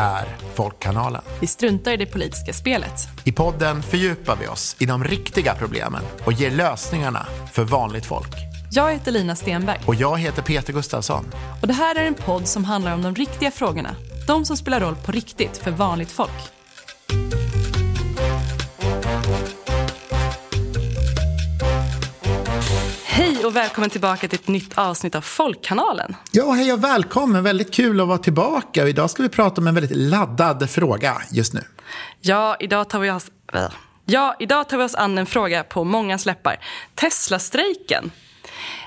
är 0.00 0.36
Folkkanalen. 0.54 1.22
Vi 1.40 1.46
struntar 1.46 1.92
i 1.92 1.96
det 1.96 2.06
politiska 2.06 2.52
spelet. 2.52 3.08
I 3.24 3.32
podden 3.32 3.82
fördjupar 3.82 4.36
vi 4.40 4.46
oss 4.46 4.76
i 4.78 4.86
de 4.86 5.04
riktiga 5.04 5.54
problemen 5.54 6.02
och 6.24 6.32
ger 6.32 6.50
lösningarna 6.50 7.26
för 7.52 7.64
vanligt 7.64 8.06
folk. 8.06 8.34
Jag 8.72 8.92
heter 8.92 9.12
Lina 9.12 9.36
Stenberg. 9.36 9.80
Och 9.86 9.94
jag 9.94 10.18
heter 10.18 10.42
Peter 10.42 10.72
Gustafsson. 10.72 11.24
Och 11.62 11.68
det 11.68 11.74
här 11.74 11.94
är 11.94 12.04
en 12.04 12.14
podd 12.14 12.48
som 12.48 12.64
handlar 12.64 12.94
om 12.94 13.02
de 13.02 13.14
riktiga 13.14 13.50
frågorna. 13.50 13.96
De 14.26 14.44
som 14.44 14.56
spelar 14.56 14.80
roll 14.80 14.96
på 15.06 15.12
riktigt 15.12 15.56
för 15.56 15.70
vanligt 15.70 16.10
folk. 16.10 16.59
Hej 23.40 23.46
och 23.46 23.56
välkommen 23.56 23.90
tillbaka 23.90 24.28
till 24.28 24.38
ett 24.38 24.48
nytt 24.48 24.78
avsnitt 24.78 25.14
av 25.14 25.20
Folkkanalen. 25.20 26.16
Ja, 26.32 26.50
hej 26.50 26.72
och 26.72 26.84
välkommen. 26.84 27.42
Väldigt 27.42 27.72
kul 27.72 28.00
att 28.00 28.08
vara 28.08 28.18
tillbaka. 28.18 28.88
Idag 28.88 29.10
ska 29.10 29.22
vi 29.22 29.28
prata 29.28 29.60
om 29.60 29.66
en 29.66 29.74
väldigt 29.74 29.96
laddad 29.96 30.70
fråga 30.70 31.22
just 31.30 31.54
nu. 31.54 31.60
Ja, 32.20 32.56
idag 32.60 32.90
tar 32.90 32.98
vi 32.98 33.10
oss, 33.10 33.26
ja, 34.04 34.36
idag 34.38 34.68
tar 34.68 34.78
vi 34.78 34.84
oss 34.84 34.94
an 34.94 35.18
en 35.18 35.26
fråga 35.26 35.62
på 35.62 35.84
många 35.84 36.18
läppar. 36.24 36.64
Tesla-strejken. 36.94 38.10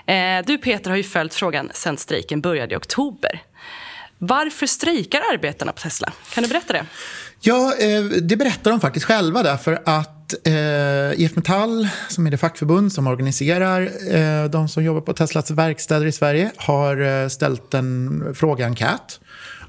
Eh, 0.06 0.46
du 0.46 0.58
Peter 0.58 0.90
har 0.90 0.98
ju 0.98 1.04
följt 1.04 1.34
frågan 1.34 1.70
sedan 1.74 1.98
strejken 1.98 2.42
började 2.42 2.74
i 2.74 2.78
oktober. 2.78 3.42
Varför 4.18 4.68
strejkar 4.68 5.22
arbetarna 5.34 5.72
på 5.72 5.82
Tesla? 5.82 6.12
Kan 6.34 6.44
du 6.44 6.50
berätta 6.50 6.74
det? 6.74 6.86
Ja, 7.40 7.74
eh, 7.80 8.04
det 8.04 8.38
berättar 8.38 8.72
de 8.72 8.80
faktiskt 8.80 9.06
själva 9.06 9.44
därför 9.44 9.82
att 9.86 10.13
eh, 10.48 11.22
IF 11.22 11.36
Metall, 11.36 11.88
som 12.10 12.28
är 12.28 12.32
det 12.32 12.38
fackförbund 12.38 12.94
som 12.94 13.08
organiserar 13.08 13.82
eh, 14.16 14.50
de 14.50 14.70
som 14.70 14.84
jobbar 14.84 15.02
på 15.02 15.14
Teslas 15.14 15.52
verkstäder 15.52 16.06
i 16.06 16.12
Sverige, 16.12 16.52
har 16.58 17.24
eh, 17.24 17.28
ställt 17.28 17.74
en 17.74 18.24
frågeenkät. 18.36 19.20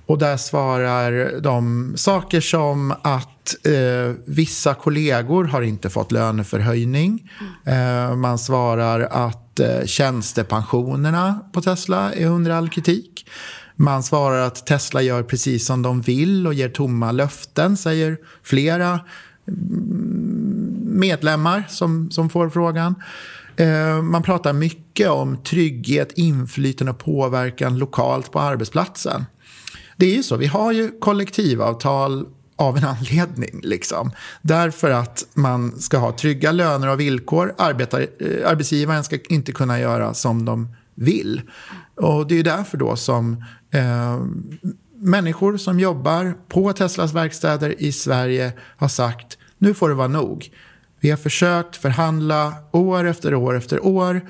Och 0.06 0.18
där 0.18 0.36
svarar 0.36 1.40
de 1.40 1.92
saker 1.96 2.40
som 2.40 2.94
att 3.02 3.66
eh, 3.66 4.14
vissa 4.26 4.74
kollegor 4.74 5.44
har 5.44 5.62
inte 5.62 5.90
fått 5.90 6.12
löneförhöjning. 6.12 7.30
Eh, 7.64 8.16
man 8.16 8.38
svarar 8.38 9.00
att 9.00 9.60
eh, 9.60 9.84
tjänstepensionerna 9.84 11.40
på 11.52 11.60
Tesla 11.60 12.12
är 12.12 12.26
under 12.26 12.50
all 12.50 12.68
kritik. 12.68 13.26
Man 13.76 14.02
svarar 14.02 14.46
att 14.46 14.66
Tesla 14.66 15.02
gör 15.02 15.22
precis 15.22 15.66
som 15.66 15.82
de 15.82 16.00
vill 16.00 16.46
och 16.46 16.54
ger 16.54 16.68
tomma 16.68 17.12
löften, 17.12 17.76
säger 17.76 18.16
flera 18.42 19.00
medlemmar 20.94 21.64
som, 21.68 22.10
som 22.10 22.30
får 22.30 22.48
frågan. 22.50 22.94
Eh, 23.56 24.02
man 24.02 24.22
pratar 24.22 24.52
mycket 24.52 25.08
om 25.08 25.36
trygghet, 25.36 26.12
inflytande 26.12 26.92
och 26.92 26.98
påverkan 26.98 27.78
lokalt 27.78 28.32
på 28.32 28.40
arbetsplatsen. 28.40 29.24
Det 29.96 30.06
är 30.06 30.16
ju 30.16 30.22
så, 30.22 30.36
vi 30.36 30.46
har 30.46 30.72
ju 30.72 30.90
kollektivavtal 31.00 32.26
av 32.56 32.76
en 32.76 32.84
anledning. 32.98 33.60
Liksom. 33.62 34.10
Därför 34.42 34.90
att 34.90 35.26
man 35.34 35.78
ska 35.78 35.98
ha 35.98 36.12
trygga 36.12 36.52
löner 36.52 36.88
och 36.88 37.00
villkor. 37.00 37.54
Arbetar, 37.58 38.00
eh, 38.00 38.50
arbetsgivaren 38.50 39.04
ska 39.04 39.18
inte 39.28 39.52
kunna 39.52 39.80
göra 39.80 40.14
som 40.14 40.44
de 40.44 40.68
vill. 40.94 41.42
Och 41.94 42.26
det 42.26 42.38
är 42.38 42.42
därför 42.44 42.78
då 42.78 42.96
som 42.96 43.44
eh, 43.70 44.20
människor 44.96 45.56
som 45.56 45.80
jobbar 45.80 46.34
på 46.48 46.72
Teslas 46.72 47.12
verkstäder 47.12 47.82
i 47.82 47.92
Sverige 47.92 48.52
har 48.76 48.88
sagt 48.88 49.38
nu 49.58 49.74
får 49.74 49.88
det 49.88 49.94
vara 49.94 50.08
nog. 50.08 50.50
Vi 51.04 51.10
har 51.10 51.16
försökt 51.16 51.76
förhandla 51.76 52.54
år 52.70 53.06
efter 53.06 53.34
år 53.34 53.56
efter 53.56 53.86
år. 53.86 54.20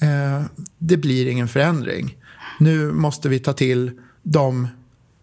Eh, 0.00 0.44
det 0.78 0.96
blir 0.96 1.26
ingen 1.26 1.48
förändring. 1.48 2.16
Nu 2.58 2.92
måste 2.92 3.28
vi 3.28 3.38
ta 3.38 3.52
till 3.52 3.90
de 4.22 4.68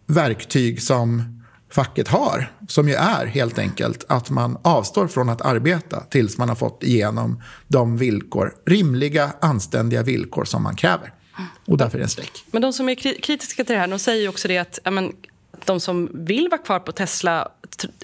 verktyg 0.08 0.81
som 0.81 1.41
facket 1.71 2.08
har, 2.08 2.52
som 2.67 2.87
ju 2.87 2.93
är 2.93 3.26
helt 3.26 3.59
enkelt 3.59 4.05
att 4.08 4.30
man 4.30 4.58
avstår 4.61 5.08
från 5.08 5.30
att 5.30 5.42
arbeta 5.42 5.99
tills 5.99 6.37
man 6.37 6.49
har 6.49 6.55
fått 6.55 6.83
igenom 6.83 7.43
de 7.67 7.97
villkor, 7.97 8.53
rimliga, 8.65 9.31
anständiga 9.42 10.03
villkor 10.03 10.45
som 10.45 10.64
man 10.64 10.76
kräver. 10.76 11.14
Och 11.65 11.77
därför 11.77 11.97
är 11.97 11.99
det 11.99 12.05
en 12.05 12.09
strejk. 12.09 12.45
Men 12.52 12.61
de 12.61 12.73
som 12.73 12.89
är 12.89 12.95
kritiska 13.21 13.64
till 13.64 13.73
det 13.73 13.80
här, 13.81 13.87
de 13.87 13.99
säger 13.99 14.21
ju 14.21 14.27
också 14.27 14.47
det 14.47 14.58
att 14.58 14.80
men, 14.92 15.14
de 15.66 15.80
som 15.80 16.10
vill 16.14 16.48
vara 16.52 16.61
kvar 16.61 16.80
på 16.80 16.92
Tesla, 16.92 17.48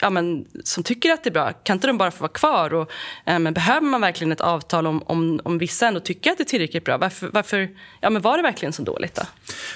ja, 0.02 0.10
men, 0.10 0.46
som 0.64 0.84
tycker 0.84 1.12
att 1.12 1.24
det 1.24 1.30
är 1.30 1.34
bra, 1.34 1.54
kan 1.64 1.76
inte 1.76 1.88
de 1.88 1.98
bara 1.98 2.12
få 2.12 2.22
vara 2.22 2.32
kvar? 2.32 2.74
Och, 2.74 2.92
eh, 3.26 3.40
men, 3.40 3.54
behöver 3.54 3.88
man 3.88 4.02
verkligen 4.02 4.32
ett 4.32 4.42
avtal 4.42 4.88
om, 4.88 5.04
om, 5.06 5.40
om 5.44 5.58
vissa 5.58 5.88
ändå 5.88 6.00
tycker 6.00 6.32
att 6.32 6.38
det 6.38 6.44
är 6.44 6.46
tillräckligt 6.46 6.86
bra? 6.86 6.98
Varför, 6.98 7.30
varför, 7.34 7.70
ja, 8.02 8.10
men 8.10 8.22
var 8.22 8.38
det 8.38 8.44
verkligen 8.44 8.74
så 8.74 8.82
dåligt 8.82 9.16
då? 9.16 9.24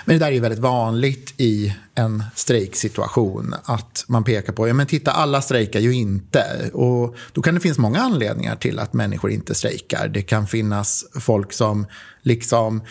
Men 0.05 0.15
det 0.15 0.25
där 0.25 0.27
är 0.27 0.31
ju 0.35 0.39
väldigt 0.39 0.59
vanligt 0.59 1.33
i 1.37 1.75
en 1.95 2.23
strejksituation. 2.35 3.55
Att 3.63 4.05
man 4.07 4.23
pekar 4.23 4.53
på, 4.53 4.67
ja 4.67 4.73
men 4.73 4.87
titta 4.87 5.11
alla 5.11 5.41
strejkar 5.41 5.79
ju 5.79 5.93
inte. 5.93 6.69
Och 6.73 7.15
då 7.31 7.41
kan 7.41 7.53
det 7.53 7.59
finnas 7.61 7.77
många 7.77 7.99
anledningar 7.99 8.55
till 8.55 8.79
att 8.79 8.93
människor 8.93 9.31
inte 9.31 9.55
strejkar. 9.55 10.07
Det 10.07 10.21
kan 10.21 10.47
finnas 10.47 11.05
folk 11.19 11.53
som 11.53 11.85
liksom 12.21 12.81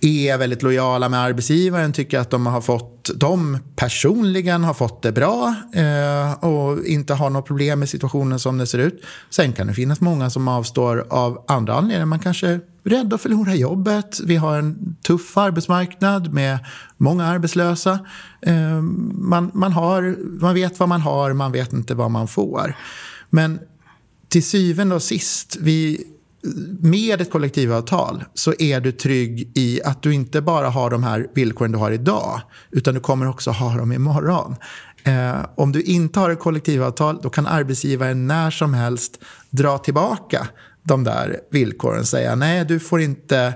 är 0.00 0.38
väldigt 0.38 0.62
lojala 0.62 1.08
med 1.08 1.20
arbetsgivaren, 1.20 1.92
tycker 1.92 2.18
att 2.18 2.30
de 2.30 2.46
har 2.46 2.60
fått, 2.60 3.10
de 3.14 3.58
personligen 3.76 4.64
har 4.64 4.74
fått 4.74 5.02
det 5.02 5.12
bra 5.12 5.54
eh, 5.72 6.44
och 6.44 6.84
inte 6.84 7.14
har 7.14 7.30
något 7.30 7.46
problem 7.46 7.78
med 7.78 7.88
situationen 7.88 8.38
som 8.38 8.58
det 8.58 8.66
ser 8.66 8.78
ut. 8.78 9.04
Sen 9.30 9.52
kan 9.52 9.66
det 9.66 9.74
finnas 9.74 10.00
många 10.00 10.30
som 10.30 10.48
avstår 10.48 11.06
av 11.10 11.44
andra 11.48 11.74
anledningar. 11.74 12.06
Man 12.06 12.18
kanske 12.18 12.48
är 12.48 12.60
rädd 12.84 13.12
att 13.12 13.20
förlora 13.20 13.54
jobbet. 13.54 14.20
Vi 14.24 14.36
har 14.36 14.58
en 14.58 14.96
tuff 15.06 15.36
arbetsmarknad 15.36 16.32
med 16.32 16.58
många 16.96 17.26
arbetslösa. 17.26 17.98
Eh, 18.42 18.82
man, 19.12 19.50
man, 19.54 19.72
har, 19.72 20.16
man 20.40 20.54
vet 20.54 20.78
vad 20.78 20.88
man 20.88 21.00
har, 21.00 21.32
man 21.32 21.52
vet 21.52 21.72
inte 21.72 21.94
vad 21.94 22.10
man 22.10 22.28
får. 22.28 22.76
Men 23.30 23.58
till 24.28 24.44
syvende 24.44 24.94
och 24.94 25.02
sist, 25.02 25.56
vi 25.60 26.04
med 26.80 27.20
ett 27.20 27.30
kollektivavtal 27.30 28.24
så 28.34 28.54
är 28.58 28.80
du 28.80 28.92
trygg 28.92 29.52
i 29.54 29.82
att 29.82 30.02
du 30.02 30.14
inte 30.14 30.40
bara 30.40 30.68
har 30.68 30.90
de 30.90 31.04
här 31.04 31.26
villkoren 31.34 31.72
du 31.72 31.78
har 31.78 31.90
idag 31.90 32.40
utan 32.70 32.94
du 32.94 33.00
kommer 33.00 33.28
också 33.28 33.50
ha 33.50 33.76
dem 33.76 33.92
imorgon. 33.92 34.56
Eh, 35.04 35.46
om 35.54 35.72
du 35.72 35.82
inte 35.82 36.20
har 36.20 36.30
ett 36.30 36.40
kollektivavtal 36.40 37.20
då 37.22 37.30
kan 37.30 37.46
arbetsgivaren 37.46 38.26
när 38.26 38.50
som 38.50 38.74
helst 38.74 39.18
dra 39.50 39.78
tillbaka 39.78 40.48
de 40.82 41.04
där 41.04 41.40
villkoren 41.50 42.00
och 42.00 42.08
säga 42.08 42.34
nej 42.34 42.64
du 42.64 42.80
får 42.80 43.00
inte 43.00 43.54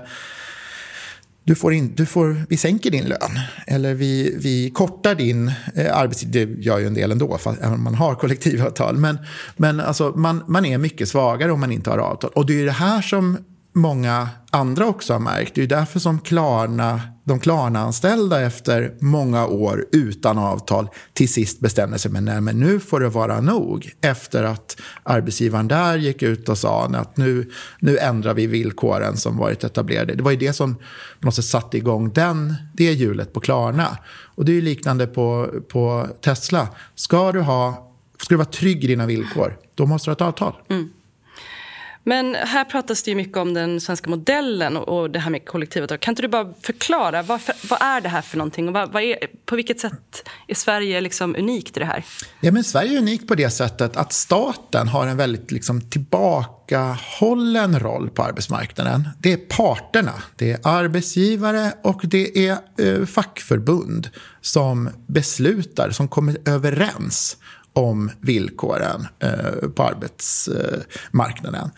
du 1.51 1.55
får 1.55 1.73
in, 1.73 1.93
du 1.95 2.05
får, 2.05 2.45
vi 2.49 2.57
sänker 2.57 2.91
din 2.91 3.05
lön 3.05 3.39
eller 3.67 3.93
vi, 3.93 4.35
vi 4.37 4.69
kortar 4.69 5.15
din 5.15 5.51
eh, 5.75 5.97
arbetstid. 5.97 6.29
Det 6.29 6.63
gör 6.63 6.79
ju 6.79 6.87
en 6.87 6.93
del 6.93 7.11
ändå, 7.11 7.37
fast, 7.37 7.61
även 7.61 7.73
om 7.73 7.83
man 7.83 7.95
har 7.95 8.15
kollektivavtal. 8.15 8.97
Men, 8.97 9.17
men 9.57 9.79
alltså, 9.79 10.13
man, 10.15 10.43
man 10.47 10.65
är 10.65 10.77
mycket 10.77 11.09
svagare 11.09 11.51
om 11.51 11.59
man 11.59 11.71
inte 11.71 11.89
har 11.89 11.97
avtal. 11.97 12.31
Och 12.35 12.45
det 12.45 12.61
är 12.61 12.65
det 12.65 12.71
här 12.71 13.01
som 13.01 13.37
många 13.73 14.29
andra 14.49 14.87
också 14.87 15.13
har 15.13 15.19
märkt. 15.19 15.55
Det 15.55 15.63
är 15.63 15.67
därför 15.67 15.99
som 15.99 16.19
Klarna, 16.19 17.01
de 17.23 17.39
Klarna-anställda 17.39 18.41
efter 18.41 18.93
många 18.99 19.47
år 19.47 19.85
utan 19.91 20.37
avtal 20.37 20.87
till 21.13 21.29
sist 21.29 21.59
bestämde 21.59 21.99
sig 21.99 22.11
men, 22.11 22.25
nej, 22.25 22.41
men 22.41 22.59
nu 22.59 22.79
får 22.79 22.99
det 22.99 23.09
vara 23.09 23.41
nog. 23.41 23.91
Efter 24.01 24.43
att 24.43 24.81
arbetsgivaren 25.03 25.67
där 25.67 25.97
gick 25.97 26.23
ut 26.23 26.49
och 26.49 26.57
sa 26.57 26.85
att 26.85 27.17
nu, 27.17 27.51
nu 27.79 27.97
ändrar 27.97 28.33
vi 28.33 28.47
villkoren 28.47 29.17
som 29.17 29.37
varit 29.37 29.63
etablerade. 29.63 30.15
Det 30.15 30.23
var 30.23 30.31
ju 30.31 30.37
det 30.37 30.53
som 30.53 30.75
måste 31.19 31.43
satte 31.43 31.77
igång 31.77 32.13
den, 32.13 32.55
det 32.73 32.93
hjulet 32.93 33.33
på 33.33 33.39
Klarna. 33.39 33.97
Och 34.35 34.45
det 34.45 34.51
är 34.51 34.55
ju 34.55 34.61
liknande 34.61 35.07
på, 35.07 35.49
på 35.69 36.07
Tesla. 36.21 36.67
Ska 36.95 37.31
du, 37.31 37.41
ha, 37.41 37.91
ska 38.21 38.33
du 38.33 38.37
vara 38.37 38.45
trygg 38.45 38.83
i 38.83 38.87
dina 38.87 39.05
villkor, 39.05 39.57
då 39.75 39.85
måste 39.85 40.09
du 40.09 40.11
ha 40.11 40.15
ett 40.15 40.21
avtal. 40.21 40.53
Mm. 40.69 40.89
Men 42.03 42.35
här 42.35 42.65
pratas 42.65 43.03
det 43.03 43.11
ju 43.11 43.15
mycket 43.15 43.37
om 43.37 43.53
den 43.53 43.81
svenska 43.81 44.09
modellen 44.09 44.77
och 44.77 45.09
det 45.09 45.19
här 45.19 45.29
med 45.31 45.45
kollektivavtal. 45.45 45.97
Kan 45.97 46.11
inte 46.11 46.21
du 46.21 46.27
bara 46.27 46.53
förklara, 46.61 47.21
vad, 47.21 47.41
vad 47.69 47.81
är 47.81 48.01
det 48.01 48.09
här 48.09 48.21
för 48.21 48.37
någonting? 48.37 48.67
Och 48.67 48.73
vad, 48.73 48.91
vad 48.91 49.03
är, 49.03 49.17
på 49.45 49.55
vilket 49.55 49.79
sätt 49.79 50.29
är 50.47 50.55
Sverige 50.55 51.01
liksom 51.01 51.35
unikt 51.35 51.77
i 51.77 51.79
det 51.79 51.85
här? 51.85 52.05
Ja, 52.39 52.51
men 52.51 52.63
Sverige 52.63 52.97
är 52.97 52.97
unikt 52.97 53.27
på 53.27 53.35
det 53.35 53.49
sättet 53.49 53.97
att 53.97 54.13
staten 54.13 54.87
har 54.87 55.07
en 55.07 55.17
väldigt 55.17 55.51
liksom 55.51 55.81
tillbakahållen 55.81 57.79
roll 57.79 58.09
på 58.09 58.23
arbetsmarknaden. 58.23 59.09
Det 59.19 59.33
är 59.33 59.37
parterna, 59.37 60.13
det 60.35 60.51
är 60.51 60.59
arbetsgivare 60.63 61.73
och 61.83 62.01
det 62.03 62.47
är 62.47 62.57
eh, 62.77 63.05
fackförbund 63.05 64.09
som 64.41 64.89
beslutar, 65.07 65.91
som 65.91 66.07
kommer 66.07 66.37
överens 66.45 67.37
om 67.73 68.11
villkoren 68.19 69.07
eh, 69.19 69.69
på 69.75 69.83
arbetsmarknaden. 69.83 71.69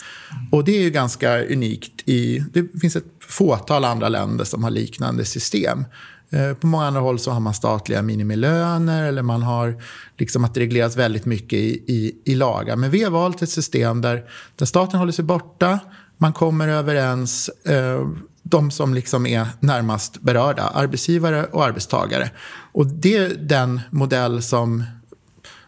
Och 0.51 0.63
det 0.63 0.77
är 0.77 0.81
ju 0.81 0.89
ganska 0.89 1.45
unikt. 1.45 2.09
i... 2.09 2.43
Det 2.53 2.79
finns 2.81 2.95
ett 2.95 3.05
fåtal 3.19 3.85
andra 3.85 4.09
länder 4.09 4.45
som 4.45 4.63
har 4.63 4.71
liknande 4.71 5.25
system. 5.25 5.85
Eh, 6.29 6.53
på 6.53 6.67
många 6.67 6.85
andra 6.85 7.01
håll 7.01 7.19
så 7.19 7.31
har 7.31 7.39
man 7.39 7.53
statliga 7.53 8.01
minimilöner 8.01 9.03
eller 9.03 9.21
man 9.21 9.41
har 9.43 9.81
liksom 10.17 10.43
att 10.43 10.53
det 10.53 10.59
regleras 10.59 10.97
väldigt 10.97 11.25
mycket 11.25 11.59
i, 11.59 11.83
i, 11.87 12.15
i 12.25 12.35
lagar. 12.35 12.75
Men 12.75 12.91
vi 12.91 13.03
har 13.03 13.11
valt 13.11 13.41
ett 13.41 13.49
system 13.49 14.01
där, 14.01 14.23
där 14.55 14.65
staten 14.65 14.99
håller 14.99 15.11
sig 15.11 15.25
borta, 15.25 15.79
man 16.17 16.33
kommer 16.33 16.67
överens. 16.67 17.49
Eh, 17.49 18.07
de 18.45 18.71
som 18.71 18.93
liksom 18.93 19.25
är 19.25 19.47
närmast 19.59 20.21
berörda, 20.21 20.63
arbetsgivare 20.63 21.45
och 21.45 21.65
arbetstagare. 21.65 22.29
Och 22.71 22.87
det 22.87 23.15
är 23.15 23.29
den 23.29 23.81
modell 23.91 24.41
som 24.41 24.83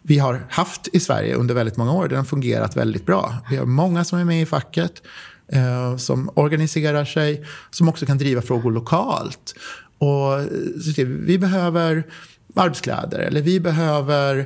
vi 0.07 0.19
har 0.19 0.45
haft 0.49 0.87
i 0.93 0.99
Sverige 0.99 1.35
under 1.35 1.55
väldigt 1.55 1.77
många 1.77 1.93
år. 1.93 2.07
Den 2.07 2.17
har 2.17 2.25
fungerat 2.25 2.77
väldigt 2.77 3.05
bra. 3.05 3.37
Vi 3.49 3.57
har 3.57 3.65
många 3.65 4.03
som 4.03 4.19
är 4.19 4.23
med 4.23 4.41
i 4.41 4.45
facket, 4.45 5.01
eh, 5.51 5.97
som 5.97 6.29
organiserar 6.33 7.05
sig, 7.05 7.45
som 7.69 7.89
också 7.89 8.05
kan 8.05 8.17
driva 8.17 8.41
frågor 8.41 8.71
lokalt. 8.71 9.55
Och 9.97 10.39
eh, 10.39 11.05
vi 11.05 11.37
behöver 11.37 12.03
arbetskläder 12.55 13.19
eller 13.19 13.41
vi 13.41 13.59
behöver 13.59 14.37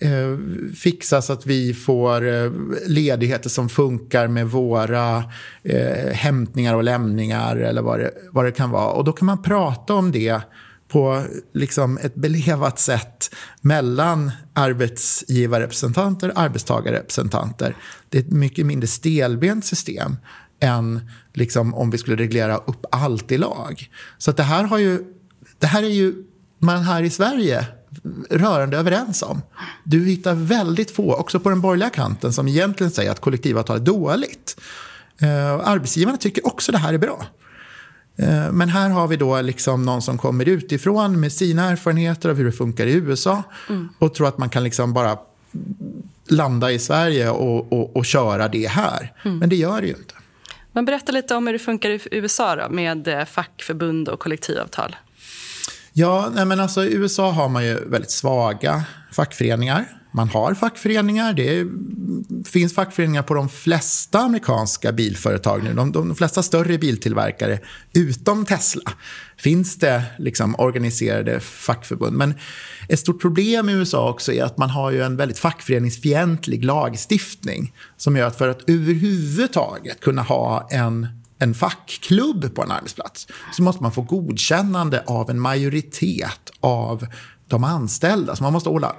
eh, 0.00 0.38
fixa 0.74 1.22
så 1.22 1.32
att 1.32 1.46
vi 1.46 1.74
får 1.74 2.28
eh, 2.28 2.50
ledigheter 2.86 3.48
som 3.48 3.68
funkar 3.68 4.28
med 4.28 4.50
våra 4.50 5.24
eh, 5.62 6.12
hämtningar 6.12 6.74
och 6.74 6.84
lämningar 6.84 7.56
eller 7.56 7.82
vad 7.82 8.00
det, 8.00 8.10
vad 8.32 8.44
det 8.44 8.52
kan 8.52 8.70
vara. 8.70 8.92
Och 8.92 9.04
då 9.04 9.12
kan 9.12 9.26
man 9.26 9.42
prata 9.42 9.94
om 9.94 10.12
det 10.12 10.40
på 10.88 11.22
liksom 11.52 11.98
ett 12.02 12.14
belevat 12.14 12.78
sätt 12.78 13.17
mellan 13.60 14.30
arbetsgivarrepresentanter 14.52 16.30
och 16.30 16.40
arbetstagarrepresentanter. 16.40 17.76
Det 18.08 18.18
är 18.18 18.22
ett 18.22 18.32
mycket 18.32 18.66
mindre 18.66 18.86
stelbent 18.86 19.64
system 19.64 20.16
än 20.60 21.10
liksom 21.34 21.74
om 21.74 21.90
vi 21.90 21.98
skulle 21.98 22.16
reglera 22.16 22.56
upp 22.56 22.86
allt 22.90 23.32
i 23.32 23.38
lag. 23.38 23.90
Så 24.18 24.32
det 24.32 24.42
här, 24.42 24.64
har 24.64 24.78
ju, 24.78 25.04
det 25.58 25.66
här 25.66 25.82
är 25.82 25.88
ju 25.88 26.14
man 26.58 26.82
här 26.82 27.02
i 27.02 27.10
Sverige 27.10 27.66
rörande 28.30 28.76
överens 28.76 29.22
om. 29.22 29.42
Du 29.84 30.04
hittar 30.04 30.34
väldigt 30.34 30.90
få, 30.90 31.14
också 31.14 31.40
på 31.40 31.48
den 31.48 31.60
borgerliga 31.60 31.90
kanten, 31.90 32.32
som 32.32 32.48
egentligen 32.48 32.90
säger 32.90 33.10
att 33.10 33.20
kollektivavtal 33.20 33.76
är 33.76 33.80
dåligt. 33.80 34.60
Eh, 35.20 35.68
arbetsgivarna 35.68 36.16
tycker 36.16 36.46
också 36.46 36.72
det 36.72 36.78
här 36.78 36.94
är 36.94 36.98
bra. 36.98 37.26
Eh, 38.18 38.52
men 38.52 38.68
här 38.68 38.90
har 38.90 39.08
vi 39.08 39.16
då 39.16 39.40
liksom 39.40 39.82
någon 39.82 40.02
som 40.02 40.18
kommer 40.18 40.48
utifrån 40.48 41.20
med 41.20 41.32
sina 41.32 41.70
erfarenheter 41.70 42.28
av 42.28 42.36
hur 42.36 42.44
det 42.44 42.52
funkar 42.52 42.86
i 42.86 42.92
USA 42.92 43.42
mm. 43.68 43.88
och 43.98 44.14
tror 44.14 44.28
att 44.28 44.38
man 44.38 44.50
kan 44.50 44.64
liksom 44.64 44.92
bara 44.92 45.18
landa 46.28 46.72
i 46.72 46.78
Sverige 46.78 47.30
och, 47.30 47.72
och, 47.72 47.96
och 47.96 48.06
köra 48.06 48.48
det 48.48 48.68
här. 48.68 49.12
Mm. 49.24 49.38
Men 49.38 49.48
det 49.48 49.56
gör 49.56 49.80
det 49.80 49.86
ju 49.86 49.94
inte. 49.94 50.14
Men 50.72 50.84
berätta 50.84 51.12
lite 51.12 51.34
om 51.34 51.46
hur 51.46 51.52
det 51.52 51.58
funkar 51.58 51.90
i 51.90 52.00
USA 52.10 52.56
då, 52.56 52.68
med 52.70 53.08
eh, 53.08 53.24
fackförbund 53.24 54.08
och 54.08 54.20
kollektivavtal. 54.20 54.96
Ja, 55.92 56.30
nej 56.34 56.44
men 56.44 56.60
alltså, 56.60 56.84
i 56.84 56.94
USA 56.94 57.30
har 57.30 57.48
man 57.48 57.64
ju 57.66 57.74
väldigt 57.74 58.10
svaga 58.10 58.84
fackföreningar. 59.12 59.97
Man 60.12 60.28
har 60.28 60.54
fackföreningar. 60.54 61.32
Det 61.32 61.66
finns 62.48 62.74
fackföreningar 62.74 63.22
på 63.22 63.34
de 63.34 63.48
flesta 63.48 64.18
amerikanska 64.18 64.92
bilföretag 64.92 65.64
nu. 65.64 65.74
De, 65.74 65.92
de 65.92 66.14
flesta 66.14 66.42
större 66.42 66.78
biltillverkare, 66.78 67.58
utom 67.92 68.44
Tesla, 68.44 68.92
finns 69.36 69.76
det 69.76 70.02
liksom 70.18 70.54
organiserade 70.58 71.40
fackförbund. 71.40 72.16
Men 72.16 72.34
ett 72.88 73.00
stort 73.00 73.20
problem 73.20 73.68
i 73.68 73.72
USA 73.72 74.10
också 74.10 74.32
är 74.32 74.44
att 74.44 74.58
man 74.58 74.70
har 74.70 74.90
ju 74.90 75.02
en 75.02 75.16
väldigt 75.16 75.38
fackföreningsfientlig 75.38 76.64
lagstiftning 76.64 77.74
som 77.96 78.16
gör 78.16 78.26
att 78.26 78.38
för 78.38 78.48
att 78.48 78.70
överhuvudtaget 78.70 80.00
kunna 80.00 80.22
ha 80.22 80.68
en 80.70 81.06
en 81.38 81.54
fackklubb 81.54 82.54
på 82.54 82.62
en 82.62 82.70
arbetsplats 82.70 83.26
så 83.52 83.62
måste 83.62 83.82
man 83.82 83.92
få 83.92 84.02
godkännande 84.02 85.04
av 85.06 85.30
en 85.30 85.40
majoritet 85.40 86.50
av 86.60 87.06
de 87.48 87.64
anställda. 87.64 88.36
Så 88.36 88.42
man 88.42 88.52
måste 88.52 88.68
hålla 88.68 88.96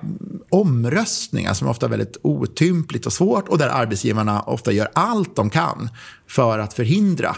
omröstningar 0.49 1.53
som 1.53 1.67
ofta 1.67 1.85
är 1.85 1.89
väldigt 1.89 2.17
otympligt 2.21 3.05
och 3.05 3.13
svårt 3.13 3.47
och 3.47 3.57
där 3.57 3.69
arbetsgivarna 3.69 4.41
ofta 4.41 4.71
gör 4.71 4.89
allt 4.93 5.35
de 5.35 5.49
kan 5.49 5.89
för 6.27 6.59
att 6.59 6.73
förhindra 6.73 7.35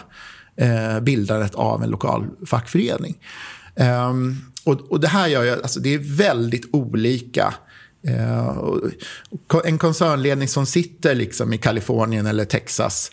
eh, 0.56 1.00
bildandet 1.00 1.56
av 1.56 1.84
en 1.84 1.90
lokal 1.90 2.28
fackförening. 2.46 3.18
Um, 3.75 4.38
och, 4.63 4.92
och, 4.92 5.00
det 5.00 5.08
här 5.08 5.28
gör 5.28 5.44
ju, 5.44 5.52
alltså 5.52 5.80
det 5.80 5.94
är 5.94 6.18
väldigt 6.18 6.69
olika 6.72 7.54
Uh, 8.08 8.78
en 9.66 9.78
koncernledning 9.78 10.48
som 10.48 10.66
sitter 10.66 11.16
liksom 11.16 11.54
i 11.54 11.57
Kalifornien 11.57 12.25
eller 12.25 12.46
Texas 12.46 13.12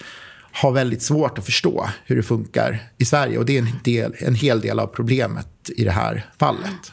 har 0.53 0.73
väldigt 0.73 1.03
svårt 1.03 1.39
att 1.39 1.45
förstå 1.45 1.89
hur 2.05 2.17
det 2.17 2.23
funkar 2.23 2.83
i 2.99 3.05
Sverige. 3.05 3.39
Och 3.39 3.47
det 3.47 3.59
är 3.59 3.63
en, 3.63 3.69
del, 3.85 4.15
en 4.19 4.35
hel 4.35 4.61
del 4.61 4.79
av 4.79 4.87
problemet 4.87 5.71
i 5.77 5.85
det 5.85 5.91
här 5.91 6.27
fallet. 6.39 6.93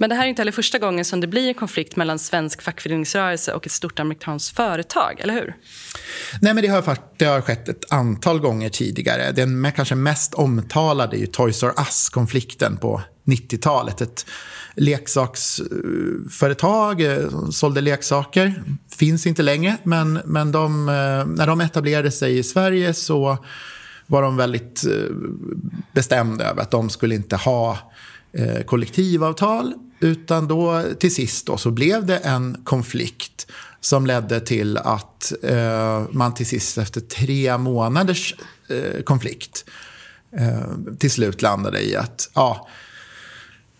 Men 0.00 0.10
det 0.10 0.16
här 0.16 0.24
är 0.24 0.28
inte 0.28 0.40
heller 0.40 0.52
första 0.52 0.78
gången 0.78 1.04
som 1.04 1.20
det 1.20 1.26
blir 1.26 1.48
en 1.48 1.54
konflikt 1.54 1.96
mellan 1.96 2.18
svensk 2.18 2.62
fackföreningsrörelse 2.62 3.52
och 3.52 3.66
ett 3.66 3.72
stort 3.72 3.98
amerikanskt 3.98 4.56
företag, 4.56 5.20
eller 5.20 5.34
hur? 5.34 5.56
Nej, 6.40 6.54
men 6.54 6.62
det 6.62 6.68
har, 6.68 6.96
det 7.16 7.24
har 7.24 7.40
skett 7.40 7.68
ett 7.68 7.92
antal 7.92 8.40
gånger 8.40 8.68
tidigare. 8.68 9.32
Den 9.32 9.72
kanske 9.72 9.94
mest 9.94 10.34
omtalade 10.34 11.16
är 11.16 11.20
ju 11.20 11.26
Toys 11.26 11.62
R 11.62 11.72
Us-konflikten 11.78 12.76
på 12.76 13.02
90-talet. 13.24 14.00
Ett 14.00 14.26
leksaksföretag 14.74 17.00
eh, 17.00 17.28
sålde 17.50 17.80
leksaker. 17.80 18.62
Finns 18.96 19.26
inte 19.26 19.42
längre, 19.42 19.76
men, 19.82 20.20
men 20.24 20.52
de, 20.52 20.88
eh, 20.88 21.26
när 21.26 21.46
de 21.46 21.60
etablerade 21.60 22.10
sig 22.10 22.38
i 22.38 22.42
Sverige 22.42 22.94
så 22.94 23.38
var 24.06 24.22
de 24.22 24.36
väldigt 24.36 24.84
eh, 24.84 24.92
bestämda 25.92 26.44
över 26.44 26.62
att 26.62 26.70
de 26.70 26.90
skulle 26.90 27.14
inte 27.14 27.36
ha 27.36 27.89
Eh, 28.32 28.62
kollektivavtal. 28.62 29.74
Utan 30.00 30.48
då 30.48 30.84
till 30.98 31.14
sist 31.14 31.46
då, 31.46 31.56
så 31.56 31.70
blev 31.70 32.06
det 32.06 32.16
en 32.16 32.60
konflikt 32.64 33.46
som 33.80 34.06
ledde 34.06 34.40
till 34.40 34.78
att 34.78 35.32
eh, 35.42 36.04
man 36.10 36.34
till 36.34 36.46
sist 36.46 36.78
efter 36.78 37.00
tre 37.00 37.58
månaders 37.58 38.34
eh, 38.68 39.02
konflikt 39.02 39.64
eh, 40.36 40.94
till 40.98 41.10
slut 41.10 41.42
landade 41.42 41.82
i 41.82 41.96
att 41.96 42.30
ja, 42.34 42.68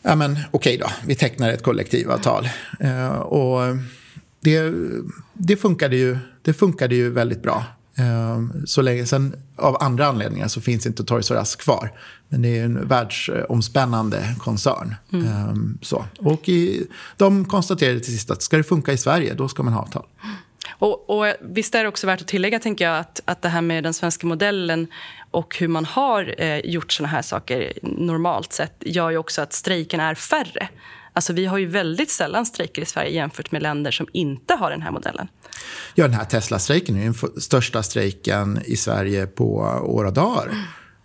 ja 0.03 0.17
men 0.17 0.39
okej 0.51 0.77
då, 0.77 0.91
vi 1.07 1.15
tecknar 1.15 1.53
ett 1.53 1.63
kollektivavtal. 1.63 2.49
Eh, 2.81 3.11
och 3.13 3.77
det, 4.41 4.73
det, 5.33 5.57
funkade 5.57 5.97
ju, 5.97 6.19
det 6.43 6.53
funkade 6.53 6.95
ju 6.95 7.11
väldigt 7.11 7.43
bra. 7.43 7.65
Eh, 7.99 8.65
så 8.65 8.83
länge 8.83 9.07
sen, 9.07 9.35
av 9.57 9.83
andra 9.83 10.07
anledningar 10.07 10.49
så 10.49 10.61
finns 10.61 10.87
inte 10.87 11.05
Toys 11.05 11.31
R 11.31 11.37
Us 11.37 11.57
kvar. 11.57 11.93
Men 12.29 12.43
det 12.43 12.59
är 12.59 12.65
en 12.65 12.89
världsomspännande 12.89 14.35
koncern. 14.39 14.95
Mm. 15.13 15.27
Eh, 15.27 15.55
så. 15.83 16.05
Och 16.19 16.49
i, 16.49 16.87
de 17.17 17.45
konstaterade 17.45 18.01
till 18.01 18.13
sist 18.13 18.31
att 18.31 18.43
ska 18.43 18.57
det 18.57 18.65
funka 18.65 18.93
i 18.93 18.99
Sverige, 18.99 19.35
då 19.35 19.49
ska 19.49 19.63
man 19.63 19.73
ha 19.73 19.83
avtal. 19.83 20.07
Och, 20.79 21.11
och 21.11 21.35
visst 21.41 21.75
är 21.75 21.83
det 21.83 21.89
också 21.89 22.07
värt 22.07 22.21
att 22.21 22.27
tillägga 22.27 22.59
tänker 22.59 22.85
jag, 22.85 22.99
att, 22.99 23.21
att 23.25 23.43
det 23.43 23.49
här 23.49 23.61
med 23.61 23.85
den 23.85 23.95
svenska 23.95 24.27
modellen 24.27 24.87
och 25.31 25.57
hur 25.59 25.69
man 25.69 25.85
har 25.85 26.35
eh, 26.39 26.59
gjort 26.59 26.93
såna 26.93 27.09
här 27.09 27.23
saker 27.23 27.73
normalt 27.83 28.53
sett 28.53 28.75
gör 28.81 29.11
ju 29.11 29.17
också 29.17 29.43
att 29.43 29.53
strejkerna 29.53 30.11
är 30.11 30.15
färre. 30.15 30.69
Alltså, 31.21 31.33
vi 31.33 31.47
har 31.47 31.59
ju 31.59 31.67
väldigt 31.67 32.11
sällan 32.11 32.47
strejker 32.47 32.83
i 32.83 32.85
Sverige 32.85 33.11
jämfört 33.11 33.53
med 33.53 33.63
länder 33.63 33.91
som 33.91 34.07
inte 34.13 34.55
har 34.55 34.71
den 34.71 34.83
här 34.83 34.91
modellen. 34.91 35.29
Ja, 35.95 36.05
den 36.05 36.15
här 36.15 36.25
Tesla-strejken 36.25 36.97
är 36.97 37.05
den 37.05 37.41
största 37.41 37.83
strejken 37.83 38.61
i 38.65 38.77
Sverige 38.77 39.27
på 39.27 39.55
åradagar. 39.87 40.49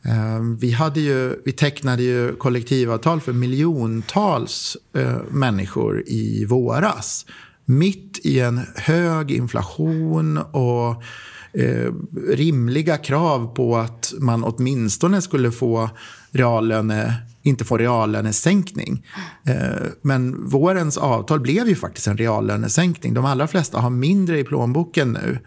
Mm. 0.03 0.35
Ehm, 0.35 0.55
vi, 0.57 0.71
hade 0.71 0.99
ju, 0.99 1.41
vi 1.45 1.51
tecknade 1.51 2.03
ju 2.03 2.35
kollektivavtal 2.35 3.21
för 3.21 3.33
miljontals 3.33 4.77
eh, 4.97 5.17
människor 5.29 6.03
i 6.07 6.45
våras. 6.45 7.25
Mitt 7.65 8.19
i 8.23 8.39
en 8.39 8.61
hög 8.75 9.31
inflation 9.31 10.37
och 10.37 11.03
eh, 11.53 11.91
rimliga 12.27 12.97
krav 12.97 13.55
på 13.55 13.77
att 13.77 14.13
man 14.19 14.43
åtminstone 14.43 15.21
skulle 15.21 15.51
få 15.51 15.89
reallöne 16.31 17.13
inte 17.45 17.65
få 17.65 17.77
reallönesänkning. 17.77 19.05
Eh, 19.45 19.87
men 20.01 20.49
vårens 20.49 20.97
avtal 20.97 21.39
blev 21.39 21.67
ju 21.67 21.75
faktiskt 21.75 22.07
en 22.07 22.17
reallönesänkning. 22.17 23.13
De 23.13 23.25
allra 23.25 23.47
flesta 23.47 23.79
har 23.79 23.89
mindre 23.89 24.39
i 24.39 24.43
plånboken 24.43 25.11
nu 25.11 25.39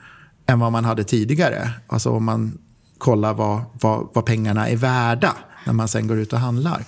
än 0.47 0.59
vad 0.59 0.73
man 0.73 0.85
hade 0.85 1.05
tidigare. 1.05 1.71
Alltså 1.87 2.11
om 2.11 2.25
man 2.25 2.59
kollar 2.99 3.35
vad, 3.35 3.61
vad, 3.81 4.09
vad 4.15 4.27
pengarna 4.27 4.69
är 4.69 4.77
värda 4.77 5.37
när 5.67 5.73
man 5.73 5.89
sen 5.89 6.07
går 6.07 6.19
ut 6.19 6.33
och 6.33 6.39
handlar. 6.39 6.85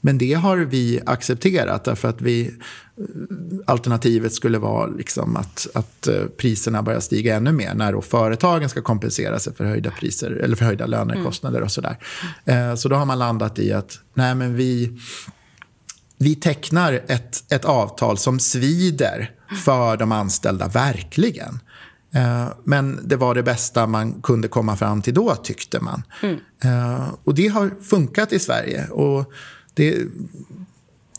Men 0.00 0.18
det 0.18 0.34
har 0.34 0.56
vi 0.56 1.00
accepterat 1.06 1.84
därför 1.84 2.08
att 2.08 2.20
vi, 2.20 2.54
alternativet 3.66 4.32
skulle 4.32 4.58
vara 4.58 4.86
liksom 4.86 5.36
att, 5.36 5.66
att 5.74 6.06
eh, 6.06 6.24
priserna 6.36 6.82
börjar 6.82 7.00
stiga 7.00 7.36
ännu 7.36 7.52
mer 7.52 7.74
när 7.74 7.92
då 7.92 8.02
företagen 8.02 8.68
ska 8.68 8.82
kompensera 8.82 9.38
sig 9.38 9.54
för 9.54 9.64
höjda 9.64 9.90
priser 9.90 10.30
eller 10.30 10.56
för 10.56 10.64
höjda 10.64 10.86
lönekostnader 10.86 11.62
och 11.62 11.72
sådär. 11.72 11.98
Eh, 12.44 12.74
så 12.74 12.88
då 12.88 12.96
har 12.96 13.06
man 13.06 13.18
landat 13.18 13.58
i 13.58 13.72
att 13.72 13.98
nej 14.14 14.34
men 14.34 14.56
vi, 14.56 15.00
vi 16.18 16.34
tecknar 16.34 16.92
ett, 16.92 17.52
ett 17.52 17.64
avtal 17.64 18.18
som 18.18 18.38
svider 18.38 19.30
för 19.64 19.96
de 19.96 20.12
anställda 20.12 20.68
verkligen. 20.68 21.58
Eh, 22.14 22.48
men 22.64 23.08
det 23.08 23.16
var 23.16 23.34
det 23.34 23.42
bästa 23.42 23.86
man 23.86 24.22
kunde 24.22 24.48
komma 24.48 24.76
fram 24.76 25.02
till 25.02 25.14
då, 25.14 25.34
tyckte 25.34 25.80
man. 25.80 26.02
Mm. 26.22 26.40
Och 27.24 27.34
det 27.34 27.48
har 27.48 27.70
funkat 27.82 28.32
i 28.32 28.38
Sverige. 28.38 28.88
Och 28.88 29.32
det, 29.74 30.08